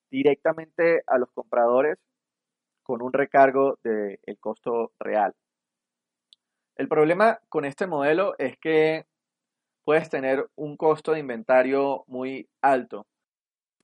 directamente 0.09 1.03
a 1.07 1.17
los 1.17 1.31
compradores 1.31 1.97
con 2.83 3.01
un 3.01 3.13
recargo 3.13 3.77
del 3.83 4.39
costo 4.39 4.91
real. 4.99 5.33
El 6.75 6.87
problema 6.87 7.39
con 7.49 7.65
este 7.65 7.87
modelo 7.87 8.35
es 8.37 8.57
que 8.57 9.05
puedes 9.87 10.09
tener 10.09 10.45
un 10.57 10.75
costo 10.75 11.13
de 11.13 11.19
inventario 11.19 12.03
muy 12.07 12.45
alto. 12.61 13.05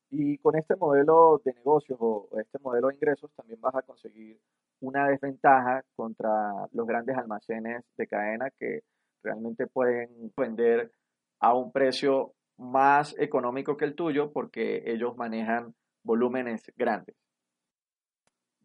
Y 0.09 0.37
con 0.39 0.57
este 0.57 0.75
modelo 0.75 1.41
de 1.45 1.53
negocios 1.53 1.97
o 2.01 2.27
este 2.41 2.59
modelo 2.59 2.89
de 2.89 2.95
ingresos 2.95 3.31
también 3.37 3.61
vas 3.61 3.73
a 3.73 3.83
conseguir 3.83 4.37
una 4.81 5.07
desventaja 5.07 5.81
contra 5.95 6.67
los 6.73 6.85
grandes 6.85 7.17
almacenes 7.17 7.85
de 7.95 8.05
cadena 8.05 8.49
que 8.59 8.81
realmente 9.23 9.65
pueden 9.67 10.33
vender 10.35 10.91
a 11.39 11.55
un 11.55 11.71
precio 11.71 12.33
más 12.57 13.15
económico 13.17 13.77
que 13.77 13.85
el 13.85 13.95
tuyo 13.95 14.33
porque 14.33 14.83
ellos 14.85 15.15
manejan 15.15 15.73
volúmenes 16.03 16.69
grandes. 16.75 17.15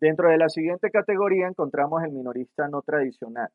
Dentro 0.01 0.29
de 0.29 0.39
la 0.39 0.49
siguiente 0.49 0.91
categoría 0.91 1.47
encontramos 1.47 2.03
el 2.03 2.11
minorista 2.11 2.67
no 2.67 2.83
tradicional. 2.83 3.51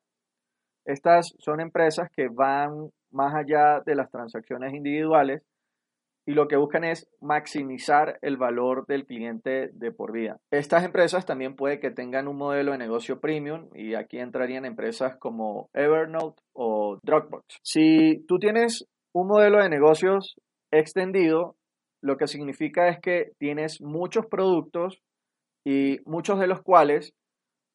Estas 0.86 1.34
son 1.40 1.60
empresas 1.60 2.10
que 2.16 2.28
van 2.28 2.90
más 3.12 3.34
allá 3.36 3.82
de 3.86 3.96
las 3.96 4.10
transacciones 4.10 4.74
individuales 4.74 5.44
y 6.26 6.34
lo 6.34 6.48
que 6.48 6.56
buscan 6.56 6.84
es 6.84 7.08
maximizar 7.22 8.18
el 8.22 8.38
valor 8.38 8.86
del 8.88 9.06
cliente 9.06 9.70
de 9.74 9.92
por 9.92 10.14
vida. 10.14 10.38
Estas 10.52 10.86
empresas 10.86 11.26
también 11.26 11.56
puede 11.56 11.80
que 11.80 11.92
tengan 11.92 12.28
un 12.28 12.38
modelo 12.38 12.72
de 12.72 12.78
negocio 12.78 13.20
premium 13.20 13.70
y 13.76 13.96
aquí 13.96 14.20
entrarían 14.20 14.66
empresas 14.66 15.18
como 15.18 15.70
Evernote 15.74 16.42
o 16.54 16.98
Dropbox. 17.04 17.58
Si 17.62 18.24
tú 18.28 18.40
tienes 18.40 18.88
un 19.14 19.28
modelo 19.28 19.62
de 19.62 19.70
negocios 19.70 20.36
extendido, 20.72 21.56
lo 22.02 22.18
que 22.18 22.28
significa 22.28 22.88
es 22.88 23.00
que 23.00 23.32
tienes 23.38 23.82
muchos 23.82 24.26
productos 24.26 25.02
y 25.66 25.98
muchos 26.06 26.40
de 26.40 26.48
los 26.48 26.62
cuales 26.62 27.14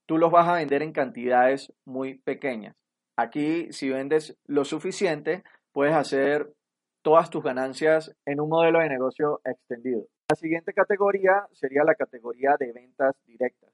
tú 0.07 0.17
los 0.17 0.31
vas 0.31 0.49
a 0.49 0.55
vender 0.55 0.83
en 0.83 0.93
cantidades 0.93 1.73
muy 1.85 2.19
pequeñas. 2.19 2.75
Aquí, 3.19 3.73
si 3.73 3.91
vendes 3.91 4.39
lo 4.47 4.65
suficiente, 4.65 5.43
puedes 5.73 5.93
hacer 5.93 6.55
todas 7.03 7.31
tus 7.31 7.43
ganancias 7.43 8.17
en 8.25 8.39
un 8.41 8.49
modelo 8.49 8.79
de 8.79 8.89
negocio 8.89 9.41
extendido. 9.45 10.07
La 10.31 10.37
siguiente 10.37 10.73
categoría 10.73 11.45
sería 11.51 11.83
la 11.83 11.97
categoría 11.97 12.55
de 12.61 12.73
ventas 12.73 13.17
directas. 13.27 13.73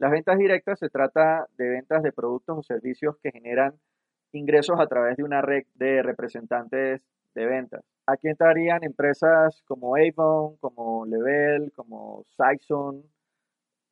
Las 0.00 0.10
ventas 0.10 0.36
directas 0.38 0.80
se 0.80 0.88
trata 0.88 1.46
de 1.56 1.68
ventas 1.68 2.02
de 2.02 2.10
productos 2.10 2.58
o 2.58 2.62
servicios 2.64 3.14
que 3.22 3.30
generan 3.30 3.78
ingresos 4.32 4.80
a 4.80 4.88
través 4.88 5.16
de 5.16 5.22
una 5.22 5.40
red 5.40 5.62
de 5.76 6.02
representantes 6.02 7.06
de 7.36 7.46
ventas. 7.46 7.84
Aquí 8.06 8.26
entrarían 8.26 8.82
empresas 8.82 9.62
como 9.68 9.94
Avon, 9.94 10.56
como 10.56 11.06
Level, 11.06 11.70
como 11.76 12.24
Saxon, 12.36 13.04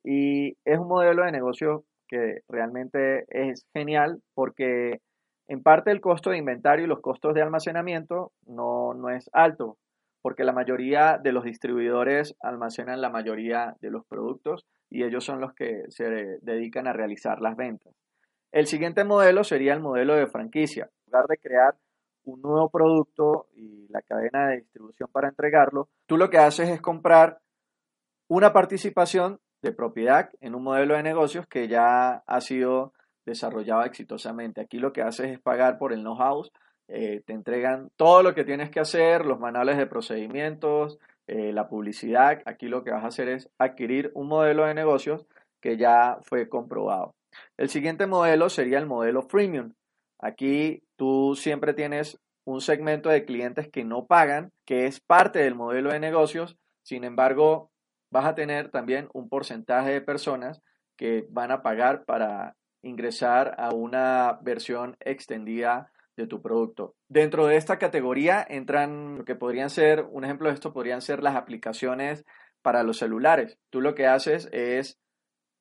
y 0.03 0.57
es 0.65 0.77
un 0.77 0.89
modelo 0.89 1.23
de 1.23 1.31
negocio 1.31 1.85
que 2.09 2.39
realmente 2.49 3.25
es 3.29 3.65
genial 3.73 4.21
porque 4.33 4.99
en 5.47 5.63
parte 5.63 5.91
el 5.91 6.01
costo 6.01 6.31
de 6.31 6.37
inventario 6.37 6.85
y 6.85 6.89
los 6.89 7.01
costos 7.01 7.33
de 7.33 7.41
almacenamiento 7.41 8.31
no, 8.45 8.93
no 8.93 9.09
es 9.09 9.29
alto, 9.31 9.77
porque 10.21 10.43
la 10.43 10.53
mayoría 10.53 11.17
de 11.21 11.31
los 11.31 11.43
distribuidores 11.43 12.35
almacenan 12.41 13.01
la 13.01 13.09
mayoría 13.09 13.75
de 13.79 13.91
los 13.91 14.05
productos 14.05 14.65
y 14.89 15.03
ellos 15.03 15.23
son 15.23 15.39
los 15.39 15.53
que 15.53 15.83
se 15.89 16.37
dedican 16.41 16.87
a 16.87 16.93
realizar 16.93 17.41
las 17.41 17.55
ventas. 17.55 17.93
El 18.51 18.65
siguiente 18.65 19.03
modelo 19.03 19.43
sería 19.43 19.73
el 19.73 19.79
modelo 19.79 20.15
de 20.15 20.27
franquicia. 20.27 20.85
En 20.85 21.11
lugar 21.11 21.27
de 21.27 21.37
crear 21.37 21.75
un 22.25 22.41
nuevo 22.41 22.69
producto 22.69 23.47
y 23.55 23.87
la 23.89 24.01
cadena 24.01 24.49
de 24.49 24.57
distribución 24.57 25.09
para 25.11 25.29
entregarlo, 25.29 25.89
tú 26.07 26.17
lo 26.17 26.29
que 26.29 26.37
haces 26.37 26.69
es 26.69 26.81
comprar 26.81 27.39
una 28.27 28.51
participación 28.51 29.39
de 29.61 29.71
propiedad 29.71 30.29
en 30.41 30.55
un 30.55 30.63
modelo 30.63 30.95
de 30.95 31.03
negocios 31.03 31.47
que 31.47 31.67
ya 31.67 32.23
ha 32.25 32.41
sido 32.41 32.93
desarrollado 33.25 33.83
exitosamente. 33.83 34.61
Aquí 34.61 34.77
lo 34.77 34.93
que 34.93 35.01
haces 35.01 35.27
es 35.31 35.39
pagar 35.39 35.77
por 35.77 35.93
el 35.93 36.01
know-how, 36.01 36.45
eh, 36.87 37.21
te 37.25 37.33
entregan 37.33 37.91
todo 37.95 38.23
lo 38.23 38.33
que 38.33 38.43
tienes 38.43 38.71
que 38.71 38.79
hacer, 38.79 39.25
los 39.25 39.39
manuales 39.39 39.77
de 39.77 39.85
procedimientos, 39.85 40.97
eh, 41.27 41.53
la 41.53 41.69
publicidad. 41.69 42.41
Aquí 42.45 42.67
lo 42.67 42.83
que 42.83 42.91
vas 42.91 43.03
a 43.03 43.07
hacer 43.07 43.29
es 43.29 43.49
adquirir 43.59 44.11
un 44.15 44.27
modelo 44.27 44.65
de 44.65 44.73
negocios 44.73 45.27
que 45.61 45.77
ya 45.77 46.17
fue 46.23 46.49
comprobado. 46.49 47.13
El 47.57 47.69
siguiente 47.69 48.07
modelo 48.07 48.49
sería 48.49 48.79
el 48.79 48.87
modelo 48.87 49.21
freemium. 49.21 49.73
Aquí 50.19 50.81
tú 50.95 51.35
siempre 51.35 51.73
tienes 51.73 52.19
un 52.45 52.61
segmento 52.61 53.09
de 53.09 53.25
clientes 53.25 53.69
que 53.69 53.85
no 53.85 54.07
pagan, 54.07 54.51
que 54.65 54.87
es 54.87 54.99
parte 54.99 55.39
del 55.39 55.53
modelo 55.53 55.91
de 55.91 55.99
negocios. 55.99 56.57
Sin 56.83 57.03
embargo, 57.03 57.69
vas 58.11 58.25
a 58.25 58.35
tener 58.35 58.69
también 58.69 59.09
un 59.13 59.29
porcentaje 59.29 59.91
de 59.91 60.01
personas 60.01 60.61
que 60.97 61.25
van 61.29 61.51
a 61.51 61.61
pagar 61.61 62.05
para 62.05 62.55
ingresar 62.81 63.55
a 63.57 63.73
una 63.73 64.39
versión 64.41 64.97
extendida 64.99 65.91
de 66.17 66.27
tu 66.27 66.41
producto. 66.41 66.95
Dentro 67.07 67.47
de 67.47 67.55
esta 67.55 67.77
categoría 67.77 68.45
entran 68.47 69.17
lo 69.17 69.25
que 69.25 69.35
podrían 69.35 69.69
ser, 69.69 70.05
un 70.09 70.25
ejemplo 70.25 70.49
de 70.49 70.55
esto 70.55 70.73
podrían 70.73 71.01
ser 71.01 71.23
las 71.23 71.35
aplicaciones 71.35 72.25
para 72.61 72.83
los 72.83 72.97
celulares. 72.97 73.57
Tú 73.69 73.81
lo 73.81 73.95
que 73.95 74.07
haces 74.07 74.49
es 74.51 74.99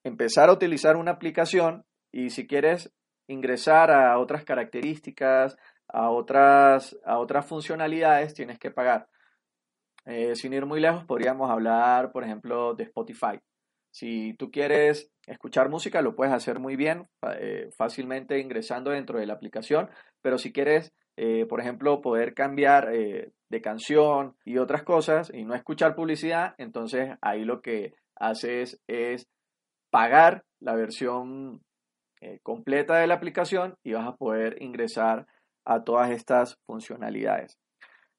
empezar 0.05 0.49
a 0.49 0.53
utilizar 0.53 0.97
una 0.97 1.13
aplicación 1.13 1.85
y 2.11 2.31
si 2.31 2.47
quieres 2.47 2.93
ingresar 3.29 3.91
a 3.91 4.19
otras 4.19 4.45
características, 4.45 5.57
a 5.87 6.11
otras, 6.11 6.99
a 7.05 7.19
otras 7.19 7.47
funcionalidades, 7.47 8.35
tienes 8.35 8.59
que 8.59 8.71
pagar. 8.71 9.09
Eh, 10.09 10.35
sin 10.37 10.55
ir 10.55 10.65
muy 10.65 10.81
lejos, 10.81 11.05
podríamos 11.05 11.51
hablar, 11.51 12.13
por 12.13 12.25
ejemplo, 12.25 12.73
de 12.75 12.85
Spotify. 12.85 13.39
Si 13.93 14.33
tú 14.39 14.51
quieres 14.51 15.11
escuchar 15.27 15.69
música, 15.69 16.01
lo 16.01 16.17
puedes 16.17 16.33
hacer 16.33 16.61
muy 16.61 16.77
bien, 16.77 17.07
eh, 17.39 17.69
fácilmente 17.77 18.39
ingresando 18.39 18.91
dentro 18.91 19.19
de 19.19 19.27
la 19.27 19.35
aplicación, 19.35 19.91
pero 20.23 20.39
si 20.39 20.51
quieres, 20.51 20.95
eh, 21.19 21.45
por 21.45 21.61
ejemplo, 21.61 22.01
poder 22.01 22.33
cambiar 22.33 22.89
de 22.91 23.61
canción 23.61 24.35
y 24.47 24.57
otras 24.57 24.83
cosas 24.83 25.31
y 25.35 25.45
no 25.45 25.55
escuchar 25.55 25.95
publicidad, 25.95 26.55
entonces 26.57 27.11
ahí 27.21 27.45
lo 27.45 27.61
que 27.61 27.93
haces 28.17 28.81
es 28.87 29.29
pagar 29.91 30.45
la 30.59 30.75
versión 30.75 31.61
completa 32.43 32.97
de 32.97 33.07
la 33.07 33.15
aplicación 33.15 33.77
y 33.85 33.93
vas 33.93 34.07
a 34.07 34.17
poder 34.17 34.63
ingresar 34.63 35.27
a 35.67 35.85
todas 35.85 36.11
estas 36.11 36.57
funcionalidades. 36.67 37.59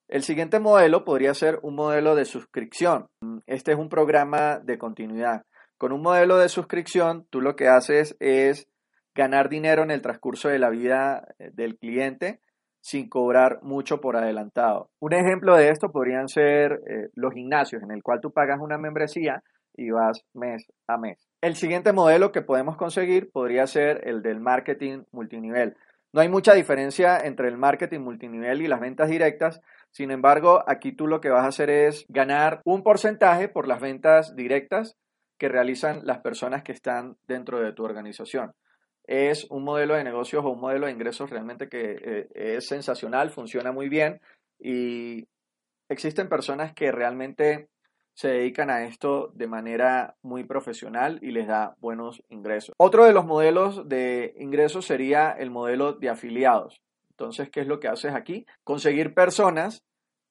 El 0.10 0.24
siguiente 0.24 0.60
modelo 0.60 1.06
podría 1.06 1.36
ser 1.36 1.60
un 1.62 1.76
modelo 1.76 2.15
de 2.15 2.26
suscripción. 2.26 3.06
Este 3.45 3.74
es 3.74 3.78
un 3.78 3.89
programa 3.89 4.58
de 4.58 4.80
continuidad. 4.80 5.43
Con 5.78 5.91
un 5.91 6.02
modelo 6.02 6.39
de 6.39 6.50
suscripción, 6.50 7.28
tú 7.30 7.41
lo 7.41 7.56
que 7.56 7.67
haces 7.67 8.17
es 8.19 8.67
ganar 9.13 9.50
dinero 9.50 9.84
en 9.84 9.91
el 9.91 10.02
transcurso 10.02 10.50
de 10.50 10.58
la 10.58 10.72
vida 10.72 11.28
eh, 11.38 11.52
del 11.54 11.78
cliente 11.78 12.39
sin 12.82 13.08
cobrar 13.08 13.60
mucho 13.62 14.02
por 14.02 14.17
adelantado. 14.17 14.89
Un 15.00 15.13
ejemplo 15.13 15.56
de 15.56 15.69
esto 15.69 15.91
podrían 15.91 16.28
ser 16.28 16.82
eh, 16.88 17.10
los 17.13 17.32
gimnasios, 17.36 17.84
en 17.84 17.91
el 17.91 18.02
cual 18.02 18.19
tú 18.19 18.32
pagas 18.32 18.58
una 18.60 18.80
membresía 18.80 19.43
y 19.76 19.91
vas 19.91 20.24
mes 20.34 20.65
a 20.88 20.98
mes. 20.98 21.19
El 21.41 21.56
siguiente 21.56 21.93
modelo 21.93 22.32
que 22.32 22.41
podemos 22.41 22.78
conseguir 22.78 23.30
podría 23.32 23.67
ser 23.67 24.08
el 24.08 24.24
del 24.24 24.39
marketing 24.39 25.04
multinivel. 25.12 25.76
No 26.12 26.22
hay 26.22 26.30
mucha 26.30 26.56
diferencia 26.56 27.19
entre 27.19 27.48
el 27.50 27.58
marketing 27.58 28.00
multinivel 28.00 28.62
y 28.62 28.67
las 28.67 28.80
ventas 28.80 29.10
directas, 29.10 29.62
sin 29.91 30.12
embargo, 30.12 30.63
aquí 30.67 30.91
tú 30.91 31.08
lo 31.08 31.19
que 31.21 31.30
vas 31.30 31.43
a 31.43 31.49
hacer 31.49 31.69
es 31.69 32.06
ganar 32.10 32.62
un 32.65 32.84
porcentaje 32.84 33.47
por 33.47 33.67
las 33.67 33.82
ventas 33.82 34.36
directas 34.36 34.95
que 35.39 35.49
realizan 35.49 36.02
las 36.04 36.19
personas 36.19 36.63
que 36.63 36.71
están 36.71 37.17
dentro 37.28 37.60
de 37.60 37.73
tu 37.73 37.84
organización. 37.84 38.52
Es 39.06 39.47
un 39.49 39.63
modelo 39.63 39.95
de 39.95 40.04
negocios 40.04 40.45
o 40.45 40.49
un 40.49 40.60
modelo 40.60 40.86
de 40.86 40.91
ingresos 40.91 41.30
realmente 41.30 41.69
que 41.69 41.97
eh, 42.04 42.28
es 42.36 42.67
sensacional, 42.67 43.32
funciona 43.32 43.71
muy 43.71 43.89
bien 43.89 44.19
y 44.60 45.28
existen 45.89 46.30
personas 46.30 46.73
que 46.73 46.91
realmente 46.91 47.69
se 48.13 48.28
dedican 48.28 48.69
a 48.69 48.84
esto 48.84 49.32
de 49.34 49.47
manera 49.47 50.17
muy 50.21 50.43
profesional 50.43 51.19
y 51.21 51.32
les 51.32 51.47
da 51.47 51.75
buenos 51.80 52.21
ingresos. 52.28 52.75
Otro 52.78 53.06
de 53.06 53.13
los 53.13 53.25
modelos 53.25 53.88
de 53.88 54.34
ingresos 54.38 54.86
sería 54.86 55.32
el 55.32 55.49
modelo 55.49 55.93
de 55.93 56.10
afiliados. 56.10 56.82
Entonces, 57.19 57.49
¿qué 57.49 57.60
es 57.60 57.67
lo 57.67 57.82
que 57.82 57.89
haces 57.89 58.15
aquí? 58.15 58.45
Conseguir 58.63 59.13
personas 59.13 59.84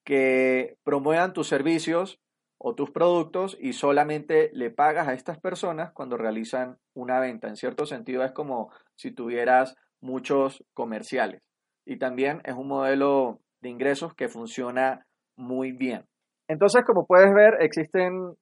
que 0.06 0.78
promuevan 0.84 1.34
tus 1.34 1.46
servicios 1.46 2.18
o 2.58 2.74
tus 2.74 2.90
productos 2.90 3.58
y 3.60 3.74
solamente 3.74 4.48
le 4.54 4.70
pagas 4.70 5.06
a 5.06 5.12
estas 5.12 5.38
personas 5.38 5.92
cuando 5.92 6.16
realizan 6.16 6.78
una 6.94 7.20
venta. 7.20 7.46
En 7.46 7.56
cierto 7.56 7.84
sentido 7.84 8.24
es 8.24 8.32
como 8.32 8.72
si 8.96 9.12
tuvieras 9.12 9.76
muchos 10.00 10.64
comerciales. 10.72 11.42
Y 11.86 11.98
también 11.98 12.40
es 12.44 12.54
un 12.54 12.68
modelo 12.68 13.40
de 13.60 13.68
ingresos 13.68 14.14
que 14.14 14.28
funciona 14.28 15.04
muy 15.36 15.72
bien. 15.72 16.06
Entonces, 16.48 16.84
como 16.86 17.04
puedes 17.06 17.34
ver, 17.34 17.58
existen 17.60 18.32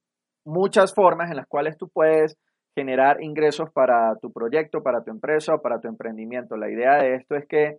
muchas 0.44 0.94
formas 0.94 1.30
en 1.30 1.36
las 1.36 1.48
cuales 1.48 1.76
tú 1.76 1.88
puedes 1.92 2.36
generar 2.76 3.20
ingresos 3.24 3.70
para 3.72 4.14
tu 4.22 4.30
proyecto, 4.32 4.84
para 4.84 5.02
tu 5.02 5.10
empresa 5.10 5.54
o 5.54 5.62
para 5.62 5.80
tu 5.80 5.88
emprendimiento. 5.88 6.56
La 6.56 6.70
idea 6.70 6.98
de 6.98 7.16
esto 7.16 7.34
es 7.34 7.44
que 7.48 7.78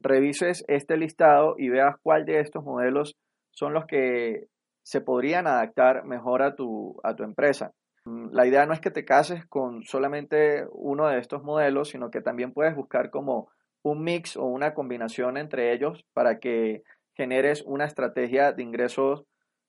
revises 0.00 0.64
este 0.68 0.96
listado 0.96 1.54
y 1.58 1.68
veas 1.68 1.96
cuál 2.02 2.24
de 2.24 2.40
estos 2.40 2.64
modelos 2.64 3.16
son 3.50 3.72
los 3.72 3.86
que 3.86 4.46
se 4.82 5.00
podrían 5.00 5.46
adaptar 5.46 6.04
mejor 6.04 6.42
a 6.42 6.54
tu, 6.54 7.00
a 7.02 7.14
tu 7.14 7.22
empresa. 7.22 7.72
Mm, 8.04 8.28
la 8.32 8.46
idea 8.46 8.66
no 8.66 8.74
es 8.74 8.80
que 8.80 8.90
te 8.90 9.04
cases 9.04 9.46
con 9.46 9.82
solamente 9.84 10.66
uno 10.72 11.08
de 11.08 11.18
estos 11.18 11.42
modelos, 11.42 11.88
sino 11.88 12.10
que 12.10 12.20
también 12.20 12.52
puedes 12.52 12.74
buscar 12.74 13.10
como 13.10 13.48
un 13.82 14.02
mix 14.02 14.36
o 14.36 14.44
una 14.44 14.74
combinación 14.74 15.36
entre 15.36 15.72
ellos 15.72 16.04
para 16.12 16.38
que 16.38 16.82
generes 17.14 17.62
una 17.66 17.84
estrategia 17.84 18.52
de 18.52 18.62
ingresos 18.62 19.24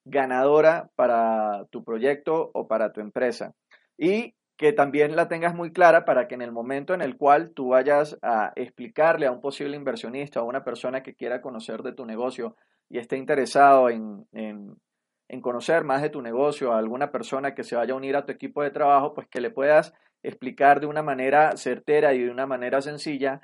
ganadora 0.05 0.89
para 0.95 1.65
tu 1.69 1.83
proyecto 1.83 2.51
o 2.53 2.67
para 2.67 2.91
tu 2.91 3.01
empresa. 3.01 3.53
Y 3.97 4.35
que 4.57 4.71
también 4.71 5.15
la 5.15 5.27
tengas 5.27 5.53
muy 5.53 5.71
clara 5.71 6.05
para 6.05 6.27
que 6.27 6.35
en 6.35 6.41
el 6.41 6.51
momento 6.51 6.93
en 6.93 7.01
el 7.01 7.17
cual 7.17 7.51
tú 7.53 7.69
vayas 7.69 8.17
a 8.21 8.53
explicarle 8.55 9.27
a 9.27 9.31
un 9.31 9.41
posible 9.41 9.75
inversionista 9.75 10.41
o 10.41 10.45
a 10.45 10.47
una 10.47 10.63
persona 10.63 11.03
que 11.03 11.15
quiera 11.15 11.41
conocer 11.41 11.83
de 11.83 11.93
tu 11.93 12.05
negocio 12.05 12.55
y 12.89 12.99
esté 12.99 13.17
interesado 13.17 13.89
en, 13.89 14.27
en, 14.31 14.77
en, 15.27 15.41
conocer 15.41 15.83
más 15.83 16.01
de 16.01 16.09
tu 16.09 16.21
negocio, 16.21 16.71
a 16.71 16.77
alguna 16.77 17.11
persona 17.11 17.53
que 17.53 17.63
se 17.63 17.75
vaya 17.75 17.93
a 17.93 17.97
unir 17.97 18.15
a 18.15 18.25
tu 18.25 18.31
equipo 18.31 18.63
de 18.63 18.71
trabajo, 18.71 19.13
pues 19.13 19.27
que 19.27 19.41
le 19.41 19.49
puedas 19.49 19.93
explicar 20.23 20.79
de 20.79 20.87
una 20.87 21.03
manera 21.03 21.57
certera 21.57 22.13
y 22.13 22.23
de 22.23 22.31
una 22.31 22.45
manera 22.45 22.81
sencilla 22.81 23.41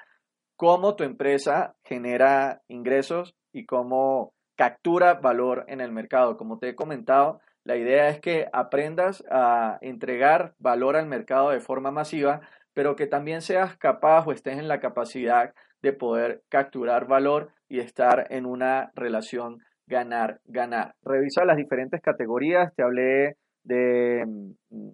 cómo 0.56 0.96
tu 0.96 1.04
empresa 1.04 1.76
genera 1.84 2.62
ingresos 2.68 3.36
y 3.52 3.66
cómo 3.66 4.34
captura 4.56 5.16
valor 5.16 5.66
en 5.68 5.82
el 5.82 5.92
mercado. 5.92 6.38
Como 6.38 6.60
te 6.60 6.70
he 6.70 6.76
comentado, 6.76 7.42
la 7.64 7.78
idea 7.78 8.10
es 8.10 8.20
que 8.20 8.48
aprendas 8.54 9.24
a 9.30 9.78
entregar 9.82 10.54
valor 10.60 10.96
al 10.96 11.08
mercado 11.08 11.52
de 11.52 11.60
forma 11.60 11.92
masiva, 11.92 12.42
pero 12.74 12.96
que 12.96 13.08
también 13.08 13.42
seas 13.42 13.78
capaz 13.78 14.26
o 14.26 14.32
estés 14.32 14.58
en 14.58 14.68
la 14.68 14.80
capacidad 14.80 15.54
de 15.82 15.94
poder 15.94 16.42
capturar 16.50 17.08
valor 17.08 17.50
y 17.68 17.80
estar 17.80 18.28
en 18.30 18.46
una 18.46 18.92
relación 18.96 19.60
ganar-ganar. 19.88 20.96
Revisa 21.04 21.46
las 21.46 21.58
diferentes 21.58 22.02
categorías, 22.02 22.74
te 22.76 22.84
hablé 22.84 23.36
de 23.64 24.26
mm, 24.26 24.90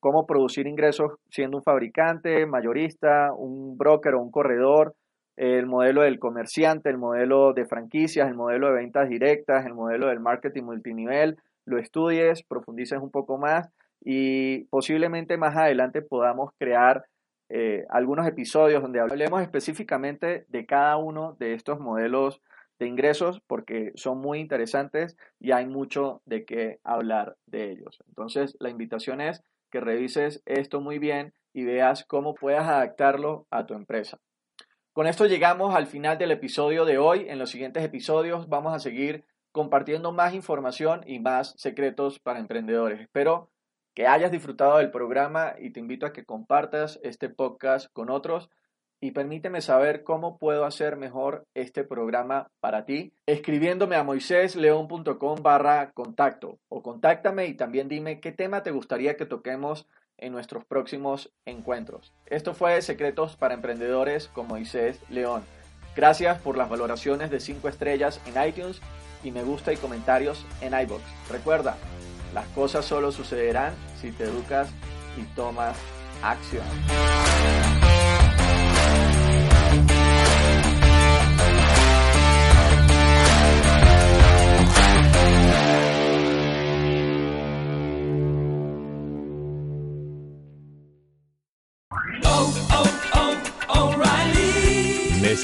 cómo 0.00 0.26
producir 0.26 0.66
ingresos 0.66 1.12
siendo 1.28 1.58
un 1.58 1.62
fabricante, 1.62 2.46
mayorista, 2.46 3.32
un 3.36 3.76
broker 3.76 4.14
o 4.14 4.22
un 4.22 4.30
corredor, 4.30 4.94
el 5.36 5.66
modelo 5.66 6.02
del 6.02 6.18
comerciante, 6.18 6.88
el 6.88 6.98
modelo 6.98 7.52
de 7.52 7.66
franquicias, 7.66 8.28
el 8.28 8.34
modelo 8.34 8.68
de 8.68 8.74
ventas 8.74 9.08
directas, 9.08 9.66
el 9.66 9.74
modelo 9.74 10.08
del 10.08 10.20
marketing 10.20 10.64
multinivel, 10.64 11.36
lo 11.68 11.78
estudies, 11.78 12.42
profundices 12.42 12.98
un 13.00 13.10
poco 13.10 13.38
más 13.38 13.70
y 14.00 14.64
posiblemente 14.64 15.36
más 15.36 15.56
adelante 15.56 16.02
podamos 16.02 16.50
crear 16.58 17.04
eh, 17.48 17.86
algunos 17.88 18.26
episodios 18.26 18.82
donde 18.82 19.00
hablemos 19.00 19.42
específicamente 19.42 20.44
de 20.48 20.66
cada 20.66 20.96
uno 20.96 21.36
de 21.38 21.54
estos 21.54 21.80
modelos 21.80 22.42
de 22.78 22.86
ingresos 22.86 23.40
porque 23.46 23.92
son 23.94 24.18
muy 24.18 24.38
interesantes 24.38 25.16
y 25.40 25.52
hay 25.52 25.66
mucho 25.66 26.22
de 26.26 26.44
qué 26.44 26.78
hablar 26.84 27.36
de 27.46 27.70
ellos. 27.70 27.98
Entonces, 28.08 28.56
la 28.60 28.70
invitación 28.70 29.20
es 29.20 29.42
que 29.70 29.80
revises 29.80 30.42
esto 30.46 30.80
muy 30.80 30.98
bien 30.98 31.32
y 31.52 31.64
veas 31.64 32.04
cómo 32.04 32.34
puedas 32.34 32.68
adaptarlo 32.68 33.46
a 33.50 33.66
tu 33.66 33.74
empresa. 33.74 34.18
Con 34.92 35.06
esto 35.06 35.26
llegamos 35.26 35.74
al 35.74 35.86
final 35.86 36.18
del 36.18 36.32
episodio 36.32 36.84
de 36.84 36.98
hoy. 36.98 37.26
En 37.28 37.38
los 37.38 37.50
siguientes 37.50 37.84
episodios 37.84 38.48
vamos 38.48 38.74
a 38.74 38.78
seguir 38.78 39.24
compartiendo 39.52 40.12
más 40.12 40.34
información 40.34 41.02
y 41.06 41.20
más 41.20 41.54
secretos 41.56 42.18
para 42.18 42.38
emprendedores. 42.38 43.00
Espero 43.00 43.50
que 43.94 44.06
hayas 44.06 44.30
disfrutado 44.30 44.78
del 44.78 44.90
programa 44.90 45.54
y 45.58 45.70
te 45.70 45.80
invito 45.80 46.06
a 46.06 46.12
que 46.12 46.24
compartas 46.24 47.00
este 47.02 47.28
podcast 47.28 47.92
con 47.92 48.10
otros 48.10 48.50
y 49.00 49.12
permíteme 49.12 49.60
saber 49.60 50.02
cómo 50.02 50.38
puedo 50.38 50.64
hacer 50.64 50.96
mejor 50.96 51.46
este 51.54 51.84
programa 51.84 52.50
para 52.60 52.84
ti 52.84 53.12
escribiéndome 53.26 53.96
a 53.96 54.02
moisésleón.com 54.02 55.42
barra 55.42 55.92
contacto 55.92 56.58
o 56.68 56.82
contáctame 56.82 57.46
y 57.46 57.54
también 57.54 57.88
dime 57.88 58.20
qué 58.20 58.32
tema 58.32 58.62
te 58.62 58.70
gustaría 58.70 59.16
que 59.16 59.26
toquemos 59.26 59.88
en 60.16 60.32
nuestros 60.32 60.64
próximos 60.64 61.32
encuentros. 61.44 62.12
Esto 62.26 62.54
fue 62.54 62.82
Secretos 62.82 63.36
para 63.36 63.54
Emprendedores 63.54 64.28
con 64.28 64.48
Moisés 64.48 65.00
León. 65.10 65.42
Gracias 65.94 66.40
por 66.40 66.56
las 66.56 66.68
valoraciones 66.68 67.30
de 67.30 67.40
5 67.40 67.68
estrellas 67.68 68.20
en 68.26 68.48
iTunes 68.48 68.80
y 69.22 69.30
me 69.30 69.42
gusta 69.42 69.72
y 69.72 69.76
comentarios 69.76 70.44
en 70.60 70.78
iBox. 70.78 71.02
Recuerda, 71.30 71.76
las 72.34 72.46
cosas 72.48 72.84
solo 72.84 73.12
sucederán 73.12 73.74
si 74.00 74.12
te 74.12 74.24
educas 74.24 74.68
y 75.16 75.22
tomas 75.34 75.76
acción. 76.22 76.64